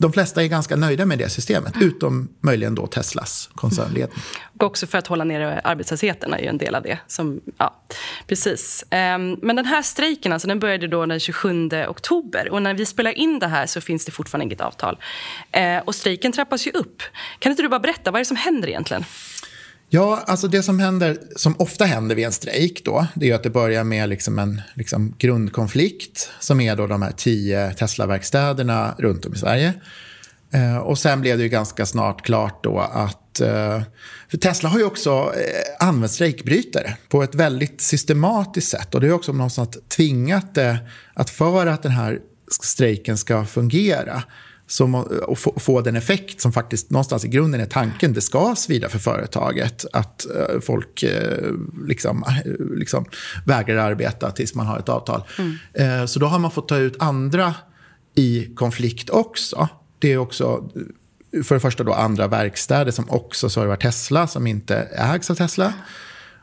de 0.00 0.12
flesta 0.12 0.42
är 0.42 0.46
ganska 0.46 0.76
nöjda 0.76 1.06
med 1.06 1.18
det 1.18 1.28
systemet, 1.28 1.74
utom 1.80 2.28
möjligen 2.40 2.74
då 2.74 2.86
Teslas 2.86 3.50
koncernledning. 3.54 4.18
Och 4.58 4.62
också 4.62 4.86
för 4.86 4.98
att 4.98 5.06
hålla 5.06 5.24
nere 5.24 5.60
arbetslösheten 5.60 6.32
är 6.32 6.38
ju 6.38 6.46
en 6.46 6.58
del 6.58 6.74
av 6.74 6.82
det. 6.82 6.98
Som, 7.06 7.40
ja, 7.58 7.82
precis. 8.26 8.84
Ehm, 8.90 9.36
men 9.42 9.56
den 9.56 9.64
här 9.64 9.82
strejken 9.82 10.32
alltså, 10.32 10.48
den 10.48 10.58
började 10.58 10.88
då 10.88 11.06
den 11.06 11.20
27 11.20 11.70
oktober. 11.88 12.50
Och 12.50 12.62
när 12.62 12.74
vi 12.74 12.86
spelar 12.86 13.18
in 13.18 13.38
det 13.38 13.46
här 13.46 13.66
så 13.66 13.80
finns 13.80 14.04
det 14.04 14.12
fortfarande 14.12 14.44
inget 14.44 14.60
avtal. 14.60 14.98
Ehm, 15.52 15.82
och 15.86 15.94
strejken 15.94 16.32
trappas 16.32 16.66
ju 16.66 16.70
upp. 16.70 17.02
Kan 17.38 17.52
inte 17.52 17.62
du 17.62 17.68
bara 17.68 17.80
berätta, 17.80 18.10
vad 18.10 18.18
är 18.18 18.24
det 18.24 18.28
som 18.28 18.36
händer 18.36 18.68
egentligen? 18.68 19.04
Ja, 19.90 20.22
alltså 20.26 20.48
det 20.48 20.62
som 20.62 20.78
händer, 20.78 21.18
som 21.36 21.54
ofta 21.58 21.84
händer 21.84 22.16
vid 22.16 22.24
en 22.24 22.32
strejk 22.32 22.84
då, 22.84 23.06
det 23.14 23.30
är 23.30 23.34
att 23.34 23.42
det 23.42 23.50
börjar 23.50 23.84
med 23.84 24.08
liksom 24.08 24.38
en 24.38 24.62
liksom 24.74 25.14
grundkonflikt 25.18 26.30
som 26.40 26.60
är 26.60 26.76
då 26.76 26.86
de 26.86 27.02
här 27.02 27.12
tio 27.16 27.72
Tesla-verkstäderna 27.72 28.94
runt 28.98 29.24
om 29.24 29.34
i 29.34 29.38
Sverige. 29.38 29.74
Eh, 30.50 30.76
och 30.76 30.98
sen 30.98 31.20
blev 31.20 31.36
det 31.36 31.42
ju 31.42 31.48
ganska 31.48 31.86
snart 31.86 32.22
klart 32.22 32.64
då 32.64 32.78
att... 32.78 33.40
Eh, 33.40 33.82
för 34.28 34.38
Tesla 34.38 34.68
har 34.68 34.78
ju 34.78 34.84
också 34.84 35.10
eh, 35.10 35.86
använt 35.86 36.12
strejkbrytare 36.12 36.96
på 37.08 37.22
ett 37.22 37.34
väldigt 37.34 37.80
systematiskt 37.80 38.68
sätt. 38.68 38.94
Och 38.94 39.00
det 39.00 39.06
är 39.06 39.12
också 39.12 39.32
någonstans 39.32 39.78
tvingat 39.88 40.54
det 40.54 40.78
att 41.14 41.30
för 41.30 41.66
att 41.66 41.82
den 41.82 41.92
här 41.92 42.18
strejken 42.62 43.18
ska 43.18 43.44
fungera 43.44 44.22
som, 44.68 44.94
och 44.94 45.38
få, 45.38 45.54
få, 45.56 45.80
den 45.80 45.96
effekt 45.96 46.40
som 46.40 46.52
faktiskt 46.52 46.90
någonstans 46.90 47.24
i 47.24 47.28
grunden 47.28 47.60
är 47.60 47.66
tanken. 47.66 48.12
Det 48.12 48.20
ska 48.20 48.54
svida 48.56 48.88
för 48.88 48.98
företaget 48.98 49.84
att 49.92 50.26
uh, 50.36 50.60
folk 50.60 51.04
uh, 51.04 51.10
liksom, 51.86 52.24
uh, 52.46 52.76
liksom 52.76 53.04
vägrar 53.46 53.90
arbeta 53.90 54.30
tills 54.30 54.54
man 54.54 54.66
har 54.66 54.78
ett 54.78 54.88
avtal. 54.88 55.22
Mm. 55.38 56.08
så 56.08 56.18
då 56.18 56.26
har 56.26 56.38
man 56.38 56.50
fått 56.50 56.68
ta 56.68 56.76
ut 56.76 56.96
andra 56.98 57.54
i 58.14 58.54
konflikt 58.54 59.10
också. 59.10 59.68
Det 59.98 60.12
är 60.12 60.18
också 60.18 60.70
för 61.44 61.54
det 61.54 61.60
första 61.60 61.84
då 61.84 61.92
andra 61.92 62.26
verkstäder 62.26 62.90
som 62.90 63.10
också 63.10 63.50
servar 63.50 63.76
Tesla, 63.76 64.26
som 64.26 64.46
inte 64.46 64.76
ägs 64.92 65.30
av 65.30 65.34
Tesla. 65.34 65.72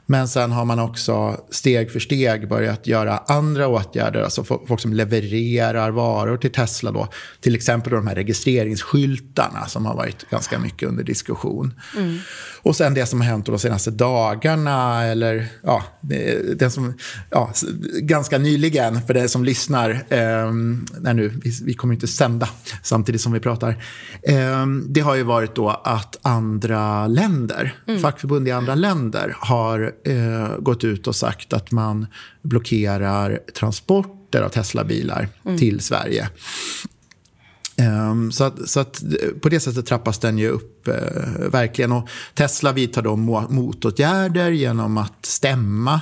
Men 0.05 0.27
sen 0.27 0.51
har 0.51 0.65
man 0.65 0.79
också 0.79 1.37
steg 1.49 1.91
för 1.91 1.99
steg 1.99 2.49
börjat 2.49 2.87
göra 2.87 3.17
andra 3.17 3.67
åtgärder. 3.67 4.21
Alltså 4.21 4.43
folk 4.43 4.79
som 4.79 4.93
levererar 4.93 5.91
varor 5.91 6.37
till 6.37 6.51
Tesla. 6.51 6.91
Då. 6.91 7.07
Till 7.41 7.55
exempel 7.55 7.91
då 7.91 7.97
de 7.97 8.07
här 8.07 8.15
registreringsskyltarna 8.15 9.65
som 9.65 9.85
har 9.85 9.95
varit 9.95 10.29
ganska 10.29 10.59
mycket 10.59 10.89
under 10.89 11.03
diskussion. 11.03 11.73
Mm. 11.97 12.17
Och 12.61 12.75
sen 12.75 12.93
det 12.93 13.05
som 13.05 13.21
har 13.21 13.27
hänt 13.27 13.45
de 13.45 13.59
senaste 13.59 13.91
dagarna. 13.91 15.03
Eller 15.03 15.47
ja, 15.63 15.83
det, 16.01 16.73
som, 16.73 16.93
ja, 17.29 17.51
ganska 18.01 18.37
nyligen 18.37 19.01
för 19.01 19.13
det 19.13 19.29
som 19.29 19.43
lyssnar. 19.43 19.89
Eh, 20.09 20.53
nej 20.99 21.13
nu, 21.13 21.27
vi, 21.43 21.51
vi, 21.63 21.73
kommer 21.73 21.93
inte 21.93 22.07
sända 22.07 22.49
samtidigt 22.83 23.21
som 23.21 23.31
vi 23.31 23.39
pratar. 23.39 23.83
Eh, 24.23 24.65
det 24.87 25.01
har 25.01 25.15
ju 25.15 25.23
varit 25.23 25.55
då 25.55 25.69
att 25.69 26.17
andra 26.21 27.07
länder, 27.07 27.75
mm. 27.87 28.01
fackförbund 28.01 28.47
i 28.47 28.51
andra 28.51 28.75
länder 28.75 29.35
har 29.39 29.94
eh, 30.03 30.57
gått 30.59 30.83
ut 30.83 31.07
och 31.07 31.15
sagt 31.15 31.53
att 31.53 31.71
man 31.71 32.07
blockerar 32.41 33.39
transporter 33.53 34.41
av 34.41 34.49
Teslabilar 34.49 35.27
mm. 35.45 35.57
till 35.57 35.79
Sverige. 35.79 36.29
Um, 37.77 38.31
så 38.31 38.43
att, 38.43 38.69
så 38.69 38.79
att, 38.79 39.03
på 39.41 39.49
det 39.49 39.59
sättet 39.59 39.85
trappas 39.85 40.19
den 40.19 40.37
ju 40.37 40.49
upp 40.49 40.87
uh, 40.87 41.49
verkligen. 41.49 41.91
Och 41.91 42.09
Tesla 42.33 42.71
vidtar 42.71 43.01
då 43.01 43.15
motåtgärder 43.49 44.51
genom 44.51 44.97
att 44.97 45.25
stämma 45.25 46.01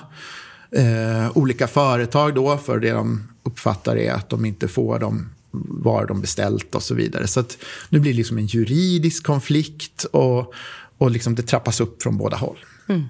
uh, 0.78 1.38
olika 1.38 1.68
företag 1.68 2.36
då 2.36 2.58
för 2.58 2.80
det 2.80 2.92
de 2.92 3.28
uppfattar 3.44 3.96
är 3.96 4.14
att 4.14 4.30
de 4.30 4.46
inte 4.46 4.68
får 4.68 5.00
de 5.00 5.30
var 5.54 6.06
de 6.06 6.22
beställt 6.22 6.76
och 6.76 6.84
så 6.84 6.96
vidare. 6.96 7.28
Så 7.28 7.40
att 7.40 7.58
nu 7.90 8.00
blir 8.00 8.12
det 8.12 8.18
liksom 8.18 8.38
en 8.38 8.46
juridisk 8.46 9.24
konflikt 9.24 10.04
och, 10.04 10.54
och 10.98 11.12
liksom 11.12 11.36
det 11.36 11.44
trappas 11.44 11.82
upp 11.82 12.04
från 12.04 12.18
båda 12.18 12.38
håll. 12.38 12.58
Mm. 12.88 13.04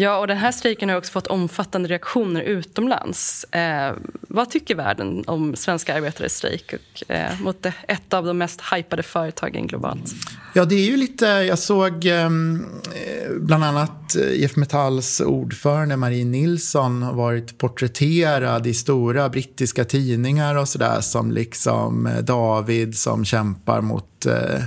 Ja, 0.00 0.18
och 0.18 0.26
den 0.26 0.36
här 0.36 0.52
strejken 0.52 0.88
har 0.88 0.96
också 0.96 1.12
fått 1.12 1.26
omfattande 1.26 1.88
reaktioner 1.88 2.40
utomlands. 2.40 3.44
Eh, 3.44 3.92
vad 4.20 4.50
tycker 4.50 4.74
världen 4.74 5.24
om 5.26 5.56
svenska 5.56 5.94
arbetares 5.94 6.36
strejk 6.36 6.74
och, 6.74 7.10
eh, 7.10 7.40
mot 7.40 7.66
ett 7.66 8.14
av 8.14 8.24
de 8.24 8.38
mest 8.38 8.60
hypade 8.72 9.02
företagen 9.02 9.66
globalt? 9.66 10.14
Ja, 10.54 10.64
det 10.64 10.74
är 10.74 10.86
ju 10.86 10.96
lite... 10.96 11.26
Jag 11.26 11.58
såg 11.58 12.04
ehm, 12.04 12.66
eh, 12.94 13.32
bland 13.40 13.64
annat 13.64 14.16
eh, 14.16 14.42
IF 14.44 14.56
Metalls 14.56 15.20
ordförande 15.20 15.96
Marie 15.96 16.24
Nilsson 16.24 17.02
har 17.02 17.12
varit 17.12 17.58
porträtterad 17.58 18.66
i 18.66 18.74
stora 18.74 19.28
brittiska 19.28 19.84
tidningar 19.84 20.54
och 20.54 20.68
sådär 20.68 21.00
som 21.00 21.30
liksom 21.30 22.06
eh, 22.06 22.18
David 22.18 22.98
som 22.98 23.24
kämpar 23.24 23.80
mot 23.80 24.26
eh, 24.26 24.62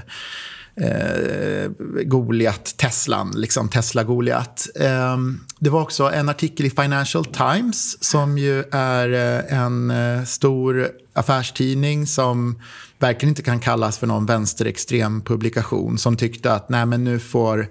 eh, 0.76 1.72
Goliat, 2.04 2.78
Teslan, 2.78 3.32
liksom 3.36 3.70
Tesla 3.70 4.04
Goliat. 4.04 4.68
Eh, 4.76 5.18
det 5.60 5.70
var 5.70 5.82
också 5.82 6.04
en 6.04 6.30
artikel 6.30 6.66
i 6.66 6.70
Financial 6.70 7.26
Times 7.26 8.04
som 8.04 8.38
ju 8.38 8.64
är 8.72 9.10
eh, 9.14 9.60
en 9.60 9.92
eh, 9.92 10.24
stor 10.24 10.90
affärstidning 11.14 12.08
som 12.08 12.62
verkligen 13.00 13.30
inte 13.30 13.42
kan 13.42 13.60
kallas 13.60 13.98
för 13.98 14.08
någon 14.08 14.26
vänsterextrem 14.26 15.22
publikation 15.22 15.98
som 15.98 16.16
tyckte 16.16 16.54
att 16.54 16.70
nej 16.70 16.86
men 16.86 17.04
nu 17.04 17.20
får 17.20 17.68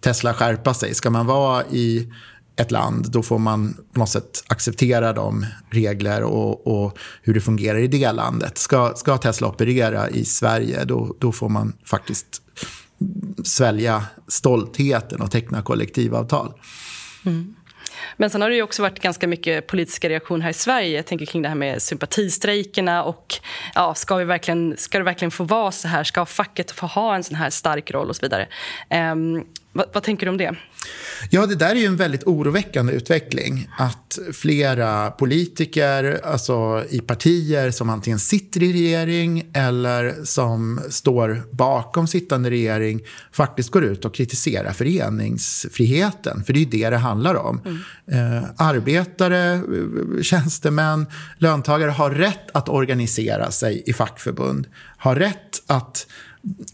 Tesla 0.00 0.34
skärpa 0.34 0.74
sig. 0.74 0.94
Ska 0.94 1.10
man 1.10 1.26
vara 1.26 1.64
i 1.64 2.12
ett 2.56 2.70
land, 2.70 3.10
då 3.10 3.22
får 3.22 3.38
man 3.38 3.76
på 3.92 4.00
något 4.00 4.08
sätt 4.08 4.44
acceptera 4.46 5.12
de 5.12 5.46
regler 5.70 6.22
och, 6.22 6.66
och, 6.66 6.98
hur 7.22 7.34
det 7.34 7.40
fungerar 7.40 7.78
i 7.78 7.86
det 7.86 8.12
landet. 8.12 8.58
Ska, 8.58 8.92
ska 8.96 9.18
Tesla 9.18 9.48
operera 9.48 10.10
i 10.10 10.24
Sverige, 10.24 10.84
då, 10.84 11.16
då 11.18 11.32
får 11.32 11.48
man 11.48 11.72
faktiskt 11.84 12.42
svälja 13.44 14.04
stoltheten 14.28 15.22
och 15.22 15.30
teckna 15.30 15.62
kollektivavtal. 15.62 16.52
Mm. 17.26 17.54
Men 18.16 18.30
sen 18.30 18.42
har 18.42 18.50
det 18.50 18.62
också 18.62 18.82
varit 18.82 19.00
ganska 19.00 19.28
mycket 19.28 19.66
politiska 19.66 20.08
reaktioner 20.08 20.42
här 20.42 20.50
i 20.50 20.54
Sverige. 20.54 20.96
Jag 20.96 21.06
tänker 21.06 21.26
kring 21.26 21.42
det 21.42 21.48
här 21.48 21.56
med 21.56 21.82
sympatistrejkerna 21.82 23.04
och 23.04 23.34
ja, 23.74 23.94
ska, 23.94 24.16
vi 24.16 24.24
verkligen, 24.24 24.74
ska 24.76 24.98
det 24.98 25.04
verkligen 25.04 25.30
få 25.30 25.44
vara 25.44 25.72
så 25.72 25.88
här? 25.88 26.04
Ska 26.04 26.26
facket 26.26 26.70
få 26.70 26.86
ha 26.86 27.14
en 27.16 27.24
sån 27.24 27.36
här 27.36 27.50
stark 27.50 27.90
roll 27.90 28.08
och 28.08 28.16
så 28.16 28.22
vidare? 28.22 28.48
Um, 29.12 29.44
vad, 29.76 29.86
vad, 29.92 30.02
tänker 30.02 30.26
du 30.26 30.30
om 30.30 30.36
det? 30.36 30.56
Ja, 31.30 31.46
det 31.46 31.54
där 31.54 31.70
är 31.70 31.74
ju 31.74 31.86
en 31.86 31.96
väldigt 31.96 32.24
oroväckande 32.24 32.92
utveckling. 32.92 33.68
Att 33.78 34.18
flera 34.32 35.10
politiker, 35.10 36.20
alltså 36.24 36.84
i 36.90 37.00
partier 37.00 37.70
som 37.70 37.90
antingen 37.90 38.18
sitter 38.18 38.62
i 38.62 38.72
regering 38.72 39.50
eller 39.52 40.14
som 40.24 40.80
står 40.90 41.42
bakom 41.50 42.06
sittande 42.06 42.50
regering, 42.50 43.00
faktiskt 43.32 43.70
går 43.70 43.84
ut 43.84 44.04
och 44.04 44.14
kritiserar 44.14 44.72
föreningsfriheten. 44.72 46.44
För 46.44 46.52
det 46.52 46.58
är 46.58 46.64
ju 46.64 46.70
det 46.70 46.90
det 46.90 46.96
handlar 46.96 47.34
om. 47.34 47.60
Mm. 47.64 48.36
Eh, 48.36 48.44
arbetare, 48.56 49.62
tjänstemän, 50.22 51.06
löntagare 51.38 51.90
har 51.90 52.10
rätt 52.10 52.50
att 52.52 52.68
organisera 52.68 53.50
sig 53.50 53.82
i 53.86 53.92
fackförbund. 53.92 54.66
Har 54.98 55.14
rätt 55.14 55.62
att 55.66 56.06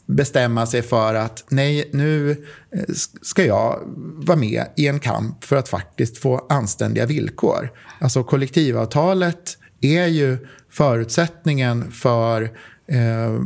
bestämma 0.07 0.67
sig 0.67 0.83
för 0.83 1.15
att 1.15 1.45
nej, 1.49 1.91
nu 1.93 2.31
eh, 2.31 2.95
ska 3.23 3.45
jag 3.45 3.83
vara 4.17 4.39
med 4.39 4.65
i 4.77 4.87
en 4.87 4.99
kamp 5.01 5.45
för 5.45 5.57
att 5.57 5.69
faktiskt 5.69 6.19
få 6.19 6.47
anständiga 6.49 7.07
villkor. 7.07 7.73
Alltså 7.99 8.25
kollektivavtalet 8.25 9.59
är 9.81 10.07
ju 10.07 10.39
förutsättningen 10.71 11.91
för, 11.93 12.43
eh, 12.87 13.41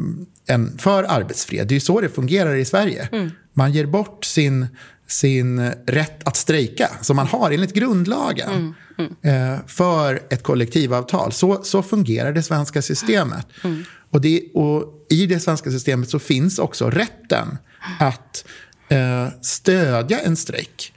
en, 0.46 0.78
för 0.78 1.04
arbetsfred. 1.08 1.68
Det 1.68 1.72
är 1.72 1.76
ju 1.76 1.80
så 1.80 2.00
det 2.00 2.08
fungerar 2.08 2.54
i 2.54 2.64
Sverige. 2.64 3.08
Mm. 3.12 3.30
Man 3.52 3.72
ger 3.72 3.86
bort 3.86 4.24
sin, 4.24 4.66
sin 5.06 5.70
rätt 5.86 6.28
att 6.28 6.36
strejka, 6.36 6.90
som 7.00 7.16
man 7.16 7.26
har 7.26 7.50
enligt 7.50 7.74
grundlagen. 7.74 8.50
Mm. 8.50 8.74
Mm. 8.98 9.52
Eh, 9.52 9.58
för 9.66 10.22
ett 10.30 10.42
kollektivavtal. 10.42 11.32
Så, 11.32 11.62
så 11.62 11.82
fungerar 11.82 12.32
det 12.32 12.42
svenska 12.42 12.82
systemet. 12.82 13.46
Mm. 13.64 13.84
Och, 14.10 14.20
det, 14.20 14.42
och 14.54 15.06
I 15.10 15.26
det 15.26 15.40
svenska 15.40 15.70
systemet 15.70 16.10
så 16.10 16.18
finns 16.18 16.58
också 16.58 16.90
rätten 16.90 17.58
att 18.00 18.44
eh, 18.88 19.28
stödja 19.42 20.20
en 20.20 20.36
strejk. 20.36 20.92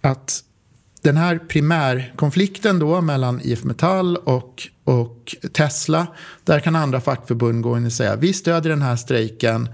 Att 0.00 0.42
den 1.02 1.16
här 1.16 1.38
primärkonflikten 1.38 2.78
då 2.78 3.00
mellan 3.00 3.40
IF 3.44 3.64
Metall 3.64 4.16
och, 4.16 4.68
och 4.84 5.34
Tesla, 5.52 6.06
där 6.44 6.60
kan 6.60 6.76
andra 6.76 7.00
fackförbund 7.00 7.62
gå 7.62 7.76
in 7.76 7.86
och 7.86 7.92
säga 7.92 8.16
vi 8.16 8.32
stödjer 8.32 8.70
den 8.70 8.82
här 8.82 8.96
strejken 8.96 9.68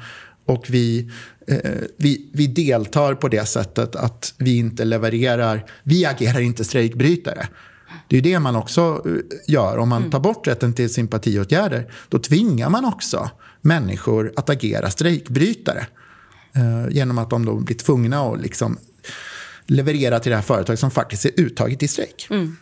och 0.46 0.66
vi, 0.68 1.10
eh, 1.46 1.80
vi, 1.96 2.30
vi 2.32 2.46
deltar 2.46 3.14
på 3.14 3.28
det 3.28 3.46
sättet 3.46 3.96
att 3.96 4.34
vi 4.38 4.56
inte 4.56 4.84
levererar, 4.84 5.64
vi 5.82 6.06
agerar 6.06 6.40
inte 6.40 6.64
strejkbrytare. 6.64 7.48
Det 8.08 8.16
är 8.16 8.22
det 8.22 8.38
man 8.38 8.56
också 8.56 9.02
eh, 9.06 9.52
gör. 9.52 9.78
Om 9.78 9.88
man 9.88 10.00
mm. 10.00 10.10
tar 10.10 10.20
bort 10.20 10.46
rätten 10.46 10.72
till 10.72 10.94
sympatiåtgärder, 10.94 11.92
då 12.08 12.18
tvingar 12.18 12.70
man 12.70 12.84
också 12.84 13.30
människor 13.60 14.32
att 14.36 14.50
agera 14.50 14.90
strejkbrytare. 14.90 15.86
Eh, 16.54 16.88
genom 16.90 17.18
att 17.18 17.30
de 17.30 17.44
då 17.44 17.54
blir 17.54 17.76
tvungna 17.76 18.20
att 18.20 18.42
liksom 18.42 18.78
leverera 19.66 20.20
till 20.20 20.30
det 20.30 20.36
här 20.36 20.42
företaget 20.42 20.80
som 20.80 20.90
faktiskt 20.90 21.24
är 21.24 21.40
uttaget 21.40 21.82
i 21.82 21.88
strejk. 21.88 22.26
Mm. 22.30 22.56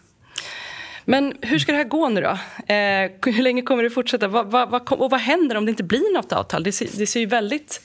Men 1.10 1.34
hur 1.40 1.58
ska 1.58 1.72
det 1.72 1.78
här 1.78 1.84
gå 1.84 2.08
nu 2.08 2.20
då? 2.20 2.30
Eh, 2.74 3.34
hur 3.34 3.42
länge 3.42 3.62
kommer 3.62 3.82
det 3.82 3.90
fortsätta? 3.90 4.28
Va, 4.28 4.42
va, 4.42 4.66
va, 4.66 4.80
och 4.88 5.10
vad 5.10 5.20
händer 5.20 5.56
om 5.56 5.64
det 5.64 5.70
inte 5.70 5.82
blir 5.82 6.14
något 6.14 6.32
avtal? 6.32 6.62
Det 6.62 6.72
ser, 6.72 6.88
det 6.92 7.06
ser 7.06 7.20
ju 7.20 7.26
väldigt 7.26 7.80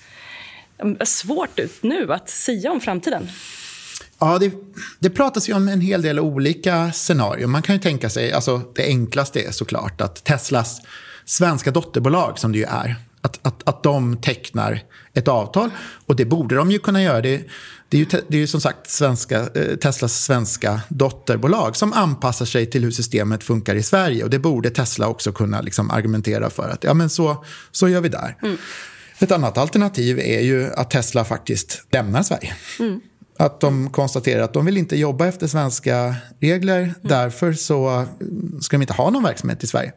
mm, 0.77 0.97
svårt 1.05 1.59
ut 1.59 1.83
nu 1.83 2.13
att 2.13 2.29
sia 2.29 2.71
om 2.71 2.81
framtiden. 2.81 3.29
Ja, 4.19 4.39
det, 4.39 4.51
det 4.99 5.09
pratas 5.09 5.49
ju 5.49 5.53
om 5.53 5.67
en 5.67 5.81
hel 5.81 6.01
del 6.01 6.19
olika 6.19 6.91
scenarier. 6.91 7.47
Man 7.47 7.61
kan 7.61 7.75
ju 7.75 7.81
tänka 7.81 8.09
sig, 8.09 8.31
alltså 8.31 8.61
det 8.75 8.83
enklaste 8.83 9.41
är 9.41 9.51
såklart 9.51 10.01
att 10.01 10.23
Teslas 10.23 10.81
svenska 11.25 11.71
dotterbolag, 11.71 12.39
som 12.39 12.51
det 12.51 12.57
ju 12.57 12.65
är, 12.65 12.95
att, 13.25 13.39
att, 13.41 13.69
att 13.69 13.83
de 13.83 14.17
tecknar 14.17 14.83
ett 15.13 15.27
avtal. 15.27 15.69
Och 16.05 16.15
det 16.15 16.25
borde 16.25 16.55
de 16.55 16.71
ju 16.71 16.79
kunna 16.79 17.03
göra. 17.03 17.21
Det, 17.21 17.43
det 17.89 17.97
är 17.97 17.99
ju, 17.99 18.05
det 18.27 18.37
är 18.37 18.41
ju 18.41 18.47
som 18.47 18.61
sagt 18.61 18.89
svenska, 18.89 19.39
eh, 19.39 19.75
Teslas 19.81 20.23
svenska 20.23 20.81
dotterbolag 20.89 21.75
som 21.75 21.93
anpassar 21.93 22.45
sig 22.45 22.65
till 22.65 22.83
hur 22.83 22.91
systemet 22.91 23.43
funkar 23.43 23.75
i 23.75 23.83
Sverige. 23.83 24.23
Och 24.23 24.29
det 24.29 24.39
borde 24.39 24.69
Tesla 24.69 25.07
också 25.07 25.31
kunna 25.31 25.61
liksom 25.61 25.91
argumentera 25.91 26.49
för 26.49 26.69
att 26.69 26.83
ja, 26.83 26.93
men 26.93 27.09
så, 27.09 27.45
så 27.71 27.89
gör 27.89 28.01
vi 28.01 28.09
där. 28.09 28.37
Mm. 28.41 28.57
Ett 29.19 29.31
annat 29.31 29.57
alternativ 29.57 30.19
är 30.19 30.41
ju 30.41 30.73
att 30.73 30.91
Tesla 30.91 31.25
faktiskt 31.25 31.83
lämnar 31.91 32.23
Sverige. 32.23 32.53
Mm. 32.79 32.99
Att 33.37 33.59
de 33.59 33.89
konstaterar 33.89 34.41
att 34.41 34.53
de 34.53 34.65
vill 34.65 34.77
inte 34.77 34.97
jobba 34.97 35.27
efter 35.27 35.47
svenska 35.47 36.15
regler. 36.39 36.81
Mm. 36.81 36.93
Därför 37.01 37.53
så 37.53 38.05
ska 38.61 38.77
de 38.77 38.81
inte 38.81 38.93
ha 38.93 39.09
någon 39.09 39.23
verksamhet 39.23 39.63
i 39.63 39.67
Sverige. 39.67 39.93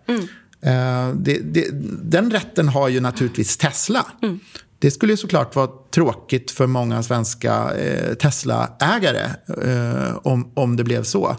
Mm. 0.63 1.23
Det, 1.23 1.39
det, 1.39 1.69
den 2.03 2.31
rätten 2.31 2.69
har 2.69 2.89
ju 2.89 3.01
naturligtvis 3.01 3.57
Tesla. 3.57 4.07
Mm. 4.23 4.41
Det 4.79 4.91
skulle 4.91 5.13
ju 5.13 5.17
såklart 5.17 5.57
vara 5.57 5.69
tråkigt 5.91 6.51
för 6.51 6.67
många 6.67 7.03
svenska 7.03 7.75
eh, 7.75 8.15
Tesla-ägare 8.15 9.31
eh, 9.65 10.17
om, 10.23 10.51
om 10.55 10.77
det 10.77 10.85
blev 10.85 11.03
så. 11.03 11.37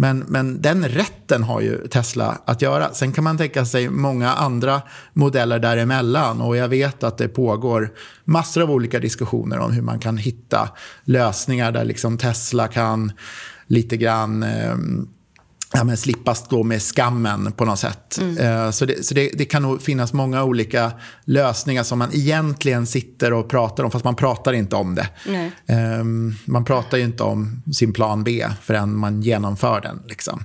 Men, 0.00 0.18
men 0.18 0.62
den 0.62 0.88
rätten 0.88 1.42
har 1.42 1.60
ju 1.60 1.88
Tesla 1.88 2.38
att 2.44 2.62
göra. 2.62 2.92
Sen 2.92 3.12
kan 3.12 3.24
man 3.24 3.38
tänka 3.38 3.66
sig 3.66 3.88
många 3.88 4.32
andra 4.32 4.82
modeller 5.12 5.58
däremellan. 5.58 6.40
Och 6.40 6.56
jag 6.56 6.68
vet 6.68 7.02
att 7.02 7.18
det 7.18 7.28
pågår 7.28 7.92
massor 8.24 8.62
av 8.62 8.70
olika 8.70 8.98
diskussioner 8.98 9.58
om 9.58 9.72
hur 9.72 9.82
man 9.82 9.98
kan 9.98 10.16
hitta 10.16 10.68
lösningar 11.04 11.72
där 11.72 11.84
liksom 11.84 12.18
Tesla 12.18 12.68
kan 12.68 13.12
lite 13.66 13.96
grann 13.96 14.42
eh, 14.42 14.76
ja, 15.72 15.84
men 15.84 15.96
slippa 15.96 16.34
stå 16.34 16.62
med 16.62 16.82
skammen 16.82 17.52
på 17.52 17.64
något 17.64 17.78
sätt. 17.78 18.18
Mm. 18.20 18.38
Uh, 18.38 18.70
så 18.70 18.86
det, 18.86 19.06
så 19.06 19.14
det, 19.14 19.30
det, 19.34 19.44
kan 19.44 19.62
nog 19.62 19.82
finnas 19.82 20.12
många 20.12 20.44
olika 20.44 20.92
lösningar 21.24 21.82
som 21.82 21.98
man 21.98 22.10
egentligen 22.12 22.86
sitter 22.86 23.32
och 23.32 23.48
pratar 23.48 23.84
om, 23.84 23.90
fast 23.90 24.04
man 24.04 24.16
pratar 24.16 24.52
inte 24.52 24.76
om 24.76 24.94
det. 24.94 25.08
Um, 26.00 26.34
man 26.44 26.64
pratar 26.64 26.98
ju 26.98 27.04
inte 27.04 27.22
om 27.22 27.62
sin 27.72 27.92
plan 27.92 28.24
B 28.24 28.46
förrän 28.62 28.96
man 28.96 29.22
genomför 29.22 29.80
den. 29.80 30.02
Liksom. 30.08 30.44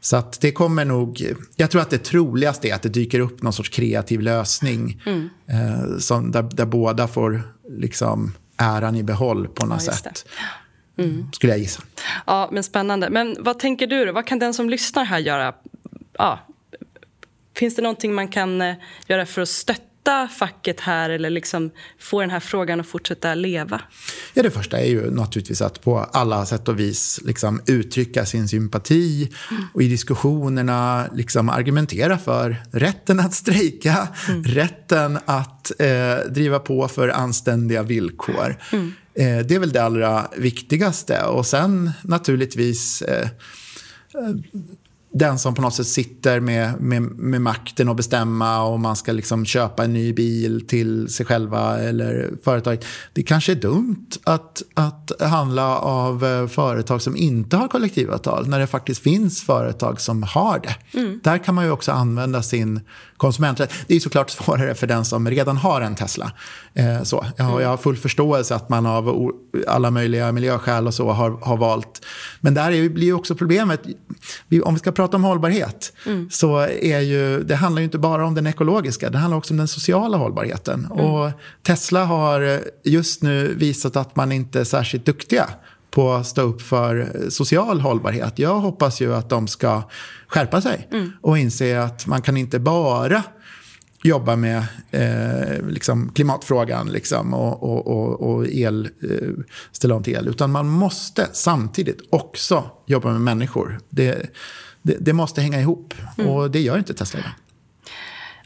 Så 0.00 0.16
att 0.16 0.40
det 0.40 0.52
kommer 0.52 0.84
nog... 0.84 1.34
Jag 1.56 1.70
tror 1.70 1.82
att 1.82 1.90
det 1.90 1.98
troligaste 1.98 2.68
är 2.68 2.74
att 2.74 2.82
det 2.82 2.88
dyker 2.88 3.20
upp 3.20 3.42
någon 3.42 3.52
sorts 3.52 3.68
kreativ 3.68 4.20
lösning 4.20 5.02
mm. 5.06 5.28
uh, 5.52 5.98
som, 5.98 6.30
där, 6.30 6.42
där 6.42 6.66
båda 6.66 7.08
får 7.08 7.42
liksom 7.68 8.32
äran 8.56 8.96
i 8.96 9.02
behåll 9.02 9.48
på 9.48 9.66
något 9.66 9.86
ja, 9.86 9.92
sätt. 9.92 10.24
Mm. 10.98 11.32
Skulle 11.32 11.52
jag 11.52 11.60
gissa. 11.60 11.82
Ja, 12.26 12.48
men 12.52 12.62
Spännande. 12.62 13.10
Men 13.10 13.36
vad 13.40 13.58
tänker 13.58 13.86
du? 13.86 14.04
Då? 14.04 14.12
Vad 14.12 14.26
kan 14.26 14.38
den 14.38 14.54
som 14.54 14.70
lyssnar 14.70 15.04
här 15.04 15.18
göra? 15.18 15.54
Ja, 16.12 16.38
finns 17.58 17.76
det 17.76 17.82
någonting 17.82 18.14
man 18.14 18.28
kan 18.28 18.60
eh, 18.60 18.74
göra 19.06 19.26
för 19.26 19.42
att 19.42 19.48
stötta 19.48 19.87
facket 20.38 20.80
här 20.80 21.10
eller 21.10 21.30
liksom 21.30 21.70
få 21.98 22.20
den 22.20 22.30
här 22.30 22.40
frågan 22.40 22.80
att 22.80 22.86
fortsätta 22.86 23.34
leva? 23.34 23.80
Ja, 24.34 24.42
det 24.42 24.50
första 24.50 24.78
är 24.78 24.86
ju 24.86 25.10
naturligtvis 25.10 25.62
att 25.62 25.80
på 25.80 25.98
alla 25.98 26.46
sätt 26.46 26.68
och 26.68 26.80
vis 26.80 27.20
liksom 27.24 27.60
uttrycka 27.66 28.26
sin 28.26 28.48
sympati 28.48 29.32
mm. 29.50 29.64
och 29.74 29.82
i 29.82 29.88
diskussionerna 29.88 31.08
liksom 31.14 31.48
argumentera 31.48 32.18
för 32.18 32.56
rätten 32.72 33.20
att 33.20 33.34
strejka, 33.34 34.08
mm. 34.28 34.44
rätten 34.44 35.18
att 35.24 35.80
eh, 35.80 36.16
driva 36.30 36.58
på 36.58 36.88
för 36.88 37.08
anständiga 37.08 37.82
villkor. 37.82 38.56
Mm. 38.72 38.92
Eh, 39.14 39.46
det 39.46 39.54
är 39.54 39.58
väl 39.58 39.72
det 39.72 39.82
allra 39.82 40.28
viktigaste. 40.36 41.22
Och 41.22 41.46
sen 41.46 41.90
naturligtvis 42.02 43.02
eh, 43.02 43.28
eh, 44.14 44.34
den 45.12 45.38
som 45.38 45.54
på 45.54 45.62
något 45.62 45.74
sätt 45.74 45.86
sitter 45.86 46.40
med, 46.40 46.80
med, 46.80 47.02
med 47.02 47.40
makten 47.40 47.88
att 47.88 47.96
bestämma 47.96 48.62
om 48.62 48.82
man 48.82 48.96
ska 48.96 49.12
liksom 49.12 49.44
köpa 49.44 49.84
en 49.84 49.92
ny 49.92 50.12
bil 50.12 50.66
till 50.66 51.08
sig 51.08 51.26
själva 51.26 51.78
eller 51.78 52.30
företaget. 52.44 52.84
Det 53.12 53.22
kanske 53.22 53.52
är 53.52 53.56
dumt 53.56 54.06
att, 54.24 54.62
att 54.74 55.12
handla 55.20 55.78
av 55.78 56.24
eh, 56.24 56.46
företag 56.46 57.02
som 57.02 57.16
inte 57.16 57.56
har 57.56 57.68
kollektivavtal 57.68 58.48
när 58.48 58.58
det 58.58 58.66
faktiskt 58.66 59.02
finns 59.02 59.42
företag 59.42 60.00
som 60.00 60.22
har 60.22 60.58
det. 60.58 60.98
Mm. 60.98 61.20
Där 61.24 61.38
kan 61.38 61.54
man 61.54 61.64
ju 61.64 61.70
också 61.70 61.92
använda 61.92 62.42
sin 62.42 62.80
konsumenträtt. 63.16 63.72
Det 63.86 63.96
är 63.96 64.00
såklart 64.00 64.30
svårare 64.30 64.74
för 64.74 64.86
den 64.86 65.04
som 65.04 65.30
redan 65.30 65.56
har 65.56 65.80
en 65.80 65.94
Tesla. 65.94 66.32
Eh, 66.74 67.02
så. 67.02 67.26
Jag, 67.36 67.44
har, 67.44 67.60
jag 67.60 67.68
har 67.68 67.76
full 67.76 67.96
förståelse 67.96 68.54
att 68.54 68.68
man 68.68 68.86
av 68.86 69.32
alla 69.66 69.90
möjliga 69.90 70.32
miljöskäl 70.32 70.86
och 70.86 70.94
så 70.94 71.10
har, 71.10 71.30
har 71.30 71.56
valt. 71.56 72.04
Men 72.40 72.54
där 72.54 72.72
är, 72.72 72.88
blir 72.88 73.06
ju 73.06 73.14
också 73.14 73.34
problemet, 73.34 73.82
om 74.64 74.74
vi 74.74 74.78
ska 74.78 74.92
prata 74.98 75.16
om 75.16 75.24
hållbarhet, 75.24 75.92
mm. 76.06 76.28
så 76.30 76.58
är 76.58 77.00
ju, 77.00 77.42
det 77.42 77.54
handlar 77.54 77.80
ju 77.80 77.84
inte 77.84 77.98
bara 77.98 78.26
om 78.26 78.34
den 78.34 78.46
ekologiska, 78.46 79.10
det 79.10 79.18
handlar 79.18 79.38
också 79.38 79.54
om 79.54 79.58
den 79.58 79.68
sociala 79.68 80.16
hållbarheten. 80.16 80.88
Mm. 80.92 81.04
Och 81.04 81.30
Tesla 81.62 82.04
har 82.04 82.60
just 82.84 83.22
nu 83.22 83.54
visat 83.54 83.96
att 83.96 84.16
man 84.16 84.32
inte 84.32 84.60
är 84.60 84.64
särskilt 84.64 85.06
duktiga 85.06 85.48
på 85.90 86.12
att 86.12 86.26
stå 86.26 86.42
upp 86.42 86.62
för 86.62 87.10
social 87.28 87.80
hållbarhet. 87.80 88.38
Jag 88.38 88.54
hoppas 88.54 89.00
ju 89.00 89.14
att 89.14 89.28
de 89.30 89.48
ska 89.48 89.82
skärpa 90.28 90.60
sig 90.60 90.88
mm. 90.92 91.12
och 91.22 91.38
inse 91.38 91.82
att 91.82 92.06
man 92.06 92.22
kan 92.22 92.36
inte 92.36 92.58
bara 92.58 93.22
jobba 94.02 94.36
med 94.36 94.64
eh, 94.90 95.66
liksom 95.68 96.12
klimatfrågan 96.14 96.92
liksom, 96.92 97.34
och, 97.34 97.62
och, 97.62 97.86
och, 97.86 98.20
och 98.20 98.46
el, 98.46 98.88
eh, 99.02 99.28
ställa 99.72 99.94
om 99.94 100.02
till 100.02 100.14
el. 100.14 100.28
Utan 100.28 100.50
man 100.50 100.68
måste 100.68 101.28
samtidigt 101.32 102.00
också 102.10 102.70
jobba 102.86 103.12
med 103.12 103.20
människor. 103.20 103.80
Det, 103.88 104.30
det, 104.82 104.96
det 105.00 105.12
måste 105.12 105.40
hänga 105.40 105.60
ihop 105.60 105.94
mm. 106.18 106.30
och 106.30 106.50
det 106.50 106.60
gör 106.60 106.78
inte 106.78 106.94
Tesla 106.94 107.20
idag. 107.20 107.32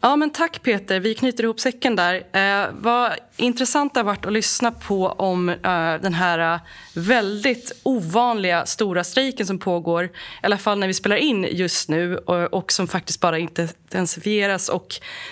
Ja, 0.04 0.16
men 0.16 0.30
tack 0.30 0.62
Peter. 0.62 1.00
Vi 1.00 1.14
knyter 1.14 1.44
ihop 1.44 1.60
säcken 1.60 1.96
där. 1.96 2.14
Eh, 2.32 2.68
vad 2.72 3.12
intressant 3.36 3.94
det 3.94 4.00
har 4.00 4.04
varit 4.04 4.26
att 4.26 4.32
lyssna 4.32 4.70
på 4.70 5.06
om 5.06 5.48
eh, 5.48 5.54
den 6.02 6.14
här 6.14 6.54
eh, 6.54 6.60
väldigt 6.94 7.72
ovanliga 7.82 8.66
stora 8.66 9.04
strejken 9.04 9.46
som 9.46 9.58
pågår, 9.58 10.04
i 10.04 10.10
alla 10.42 10.58
fall 10.58 10.78
när 10.78 10.86
vi 10.86 10.94
spelar 10.94 11.16
in 11.16 11.48
just 11.50 11.88
nu 11.88 12.16
och, 12.16 12.54
och 12.54 12.72
som 12.72 12.88
faktiskt 12.88 13.20
bara 13.20 13.38
intensifieras 13.38 14.68
och 14.68 14.86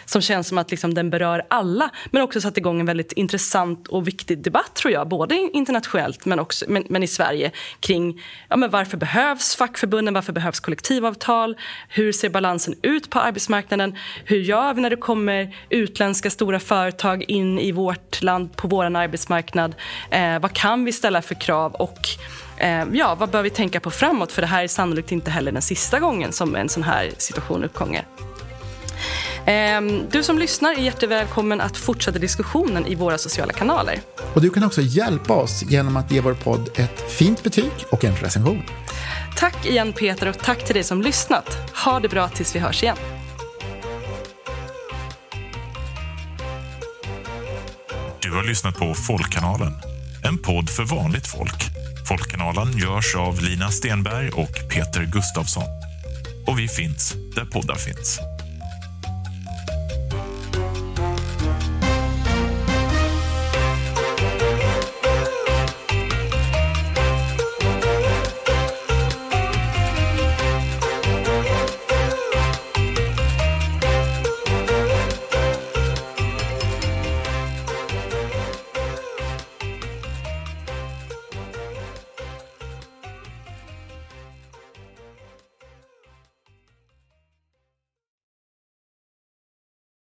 som 0.04 0.22
känns 0.22 0.48
som 0.48 0.58
att 0.58 0.70
liksom, 0.70 0.94
den 0.94 1.10
berör 1.10 1.46
alla, 1.50 1.90
men 2.10 2.22
också 2.22 2.40
satt 2.40 2.56
igång 2.56 2.80
en 2.80 2.86
väldigt 2.86 3.12
intressant 3.12 3.88
och 3.88 4.08
viktig 4.08 4.38
debatt 4.38 4.74
tror 4.74 4.92
jag, 4.92 5.08
både 5.08 5.34
internationellt 5.52 6.24
men, 6.24 6.40
också, 6.40 6.64
men, 6.68 6.84
men 6.88 7.02
i 7.02 7.06
Sverige 7.06 7.50
kring 7.80 8.22
ja, 8.48 8.56
men 8.56 8.70
varför 8.70 8.96
behövs 8.96 9.56
fackförbunden, 9.56 10.14
varför 10.14 10.32
behövs 10.32 10.60
kollektivavtal, 10.60 11.56
hur 11.88 12.12
ser 12.12 12.28
balansen 12.28 12.74
ut 12.82 13.10
på 13.10 13.20
arbetsmarknaden, 13.20 13.96
hur 14.24 14.38
gör 14.38 14.59
vi 14.74 14.80
när 14.80 14.90
det 14.90 14.96
kommer 14.96 15.56
utländska 15.68 16.30
stora 16.30 16.60
företag 16.60 17.22
in 17.22 17.58
i 17.58 17.72
vårt 17.72 18.22
land 18.22 18.56
på 18.56 18.68
vår 18.68 18.84
arbetsmarknad, 18.84 19.74
eh, 20.10 20.38
vad 20.38 20.52
kan 20.52 20.84
vi 20.84 20.92
ställa 20.92 21.22
för 21.22 21.34
krav 21.34 21.60
av 21.60 21.74
och 21.74 21.98
eh, 22.56 22.84
ja, 22.92 23.14
vad 23.14 23.30
bör 23.30 23.42
vi 23.42 23.50
tänka 23.50 23.80
på 23.80 23.90
framåt? 23.90 24.32
För 24.32 24.42
det 24.42 24.48
här 24.48 24.64
är 24.64 24.68
sannolikt 24.68 25.12
inte 25.12 25.30
heller 25.30 25.52
den 25.52 25.62
sista 25.62 26.00
gången 26.00 26.32
som 26.32 26.56
en 26.56 26.68
sån 26.68 26.82
här 26.82 27.10
situation 27.18 27.64
uppkommer. 27.64 28.04
Ehm, 29.46 30.02
du 30.10 30.22
som 30.22 30.38
lyssnar 30.38 30.72
är 30.72 30.82
jättevälkommen 30.82 31.60
att 31.60 31.76
fortsätta 31.76 32.18
diskussionen 32.18 32.86
i 32.86 32.94
våra 32.94 33.18
sociala 33.18 33.52
kanaler. 33.52 34.00
Och 34.34 34.40
Du 34.40 34.50
kan 34.50 34.64
också 34.64 34.80
hjälpa 34.80 35.34
oss 35.34 35.62
genom 35.62 35.96
att 35.96 36.12
ge 36.12 36.20
vår 36.20 36.34
podd 36.34 36.68
ett 36.74 37.12
fint 37.12 37.42
betyg 37.42 37.72
och 37.90 38.04
en 38.04 38.16
recension. 38.16 38.62
Tack 39.36 39.66
igen 39.66 39.92
Peter 39.92 40.28
och 40.28 40.38
tack 40.38 40.64
till 40.64 40.74
dig 40.74 40.84
som 40.84 41.02
lyssnat. 41.02 41.56
Ha 41.84 42.00
det 42.00 42.08
bra 42.08 42.28
tills 42.28 42.54
vi 42.54 42.58
hörs 42.58 42.82
igen. 42.82 42.96
Du 48.30 48.36
har 48.36 48.44
lyssnat 48.44 48.76
på 48.76 48.94
Folkkanalen 48.94 49.72
en 50.24 50.38
podd 50.38 50.70
för 50.70 50.84
vanligt 50.84 51.26
folk. 51.26 51.70
Folkkanalen 52.08 52.78
görs 52.78 53.14
av 53.14 53.40
Lina 53.42 53.70
Stenberg 53.70 54.30
och 54.30 54.52
Peter 54.68 55.04
Gustafsson. 55.12 55.64
Och 56.46 56.58
vi 56.58 56.68
finns 56.68 57.14
där 57.34 57.44
poddar 57.44 57.74
finns. 57.74 58.20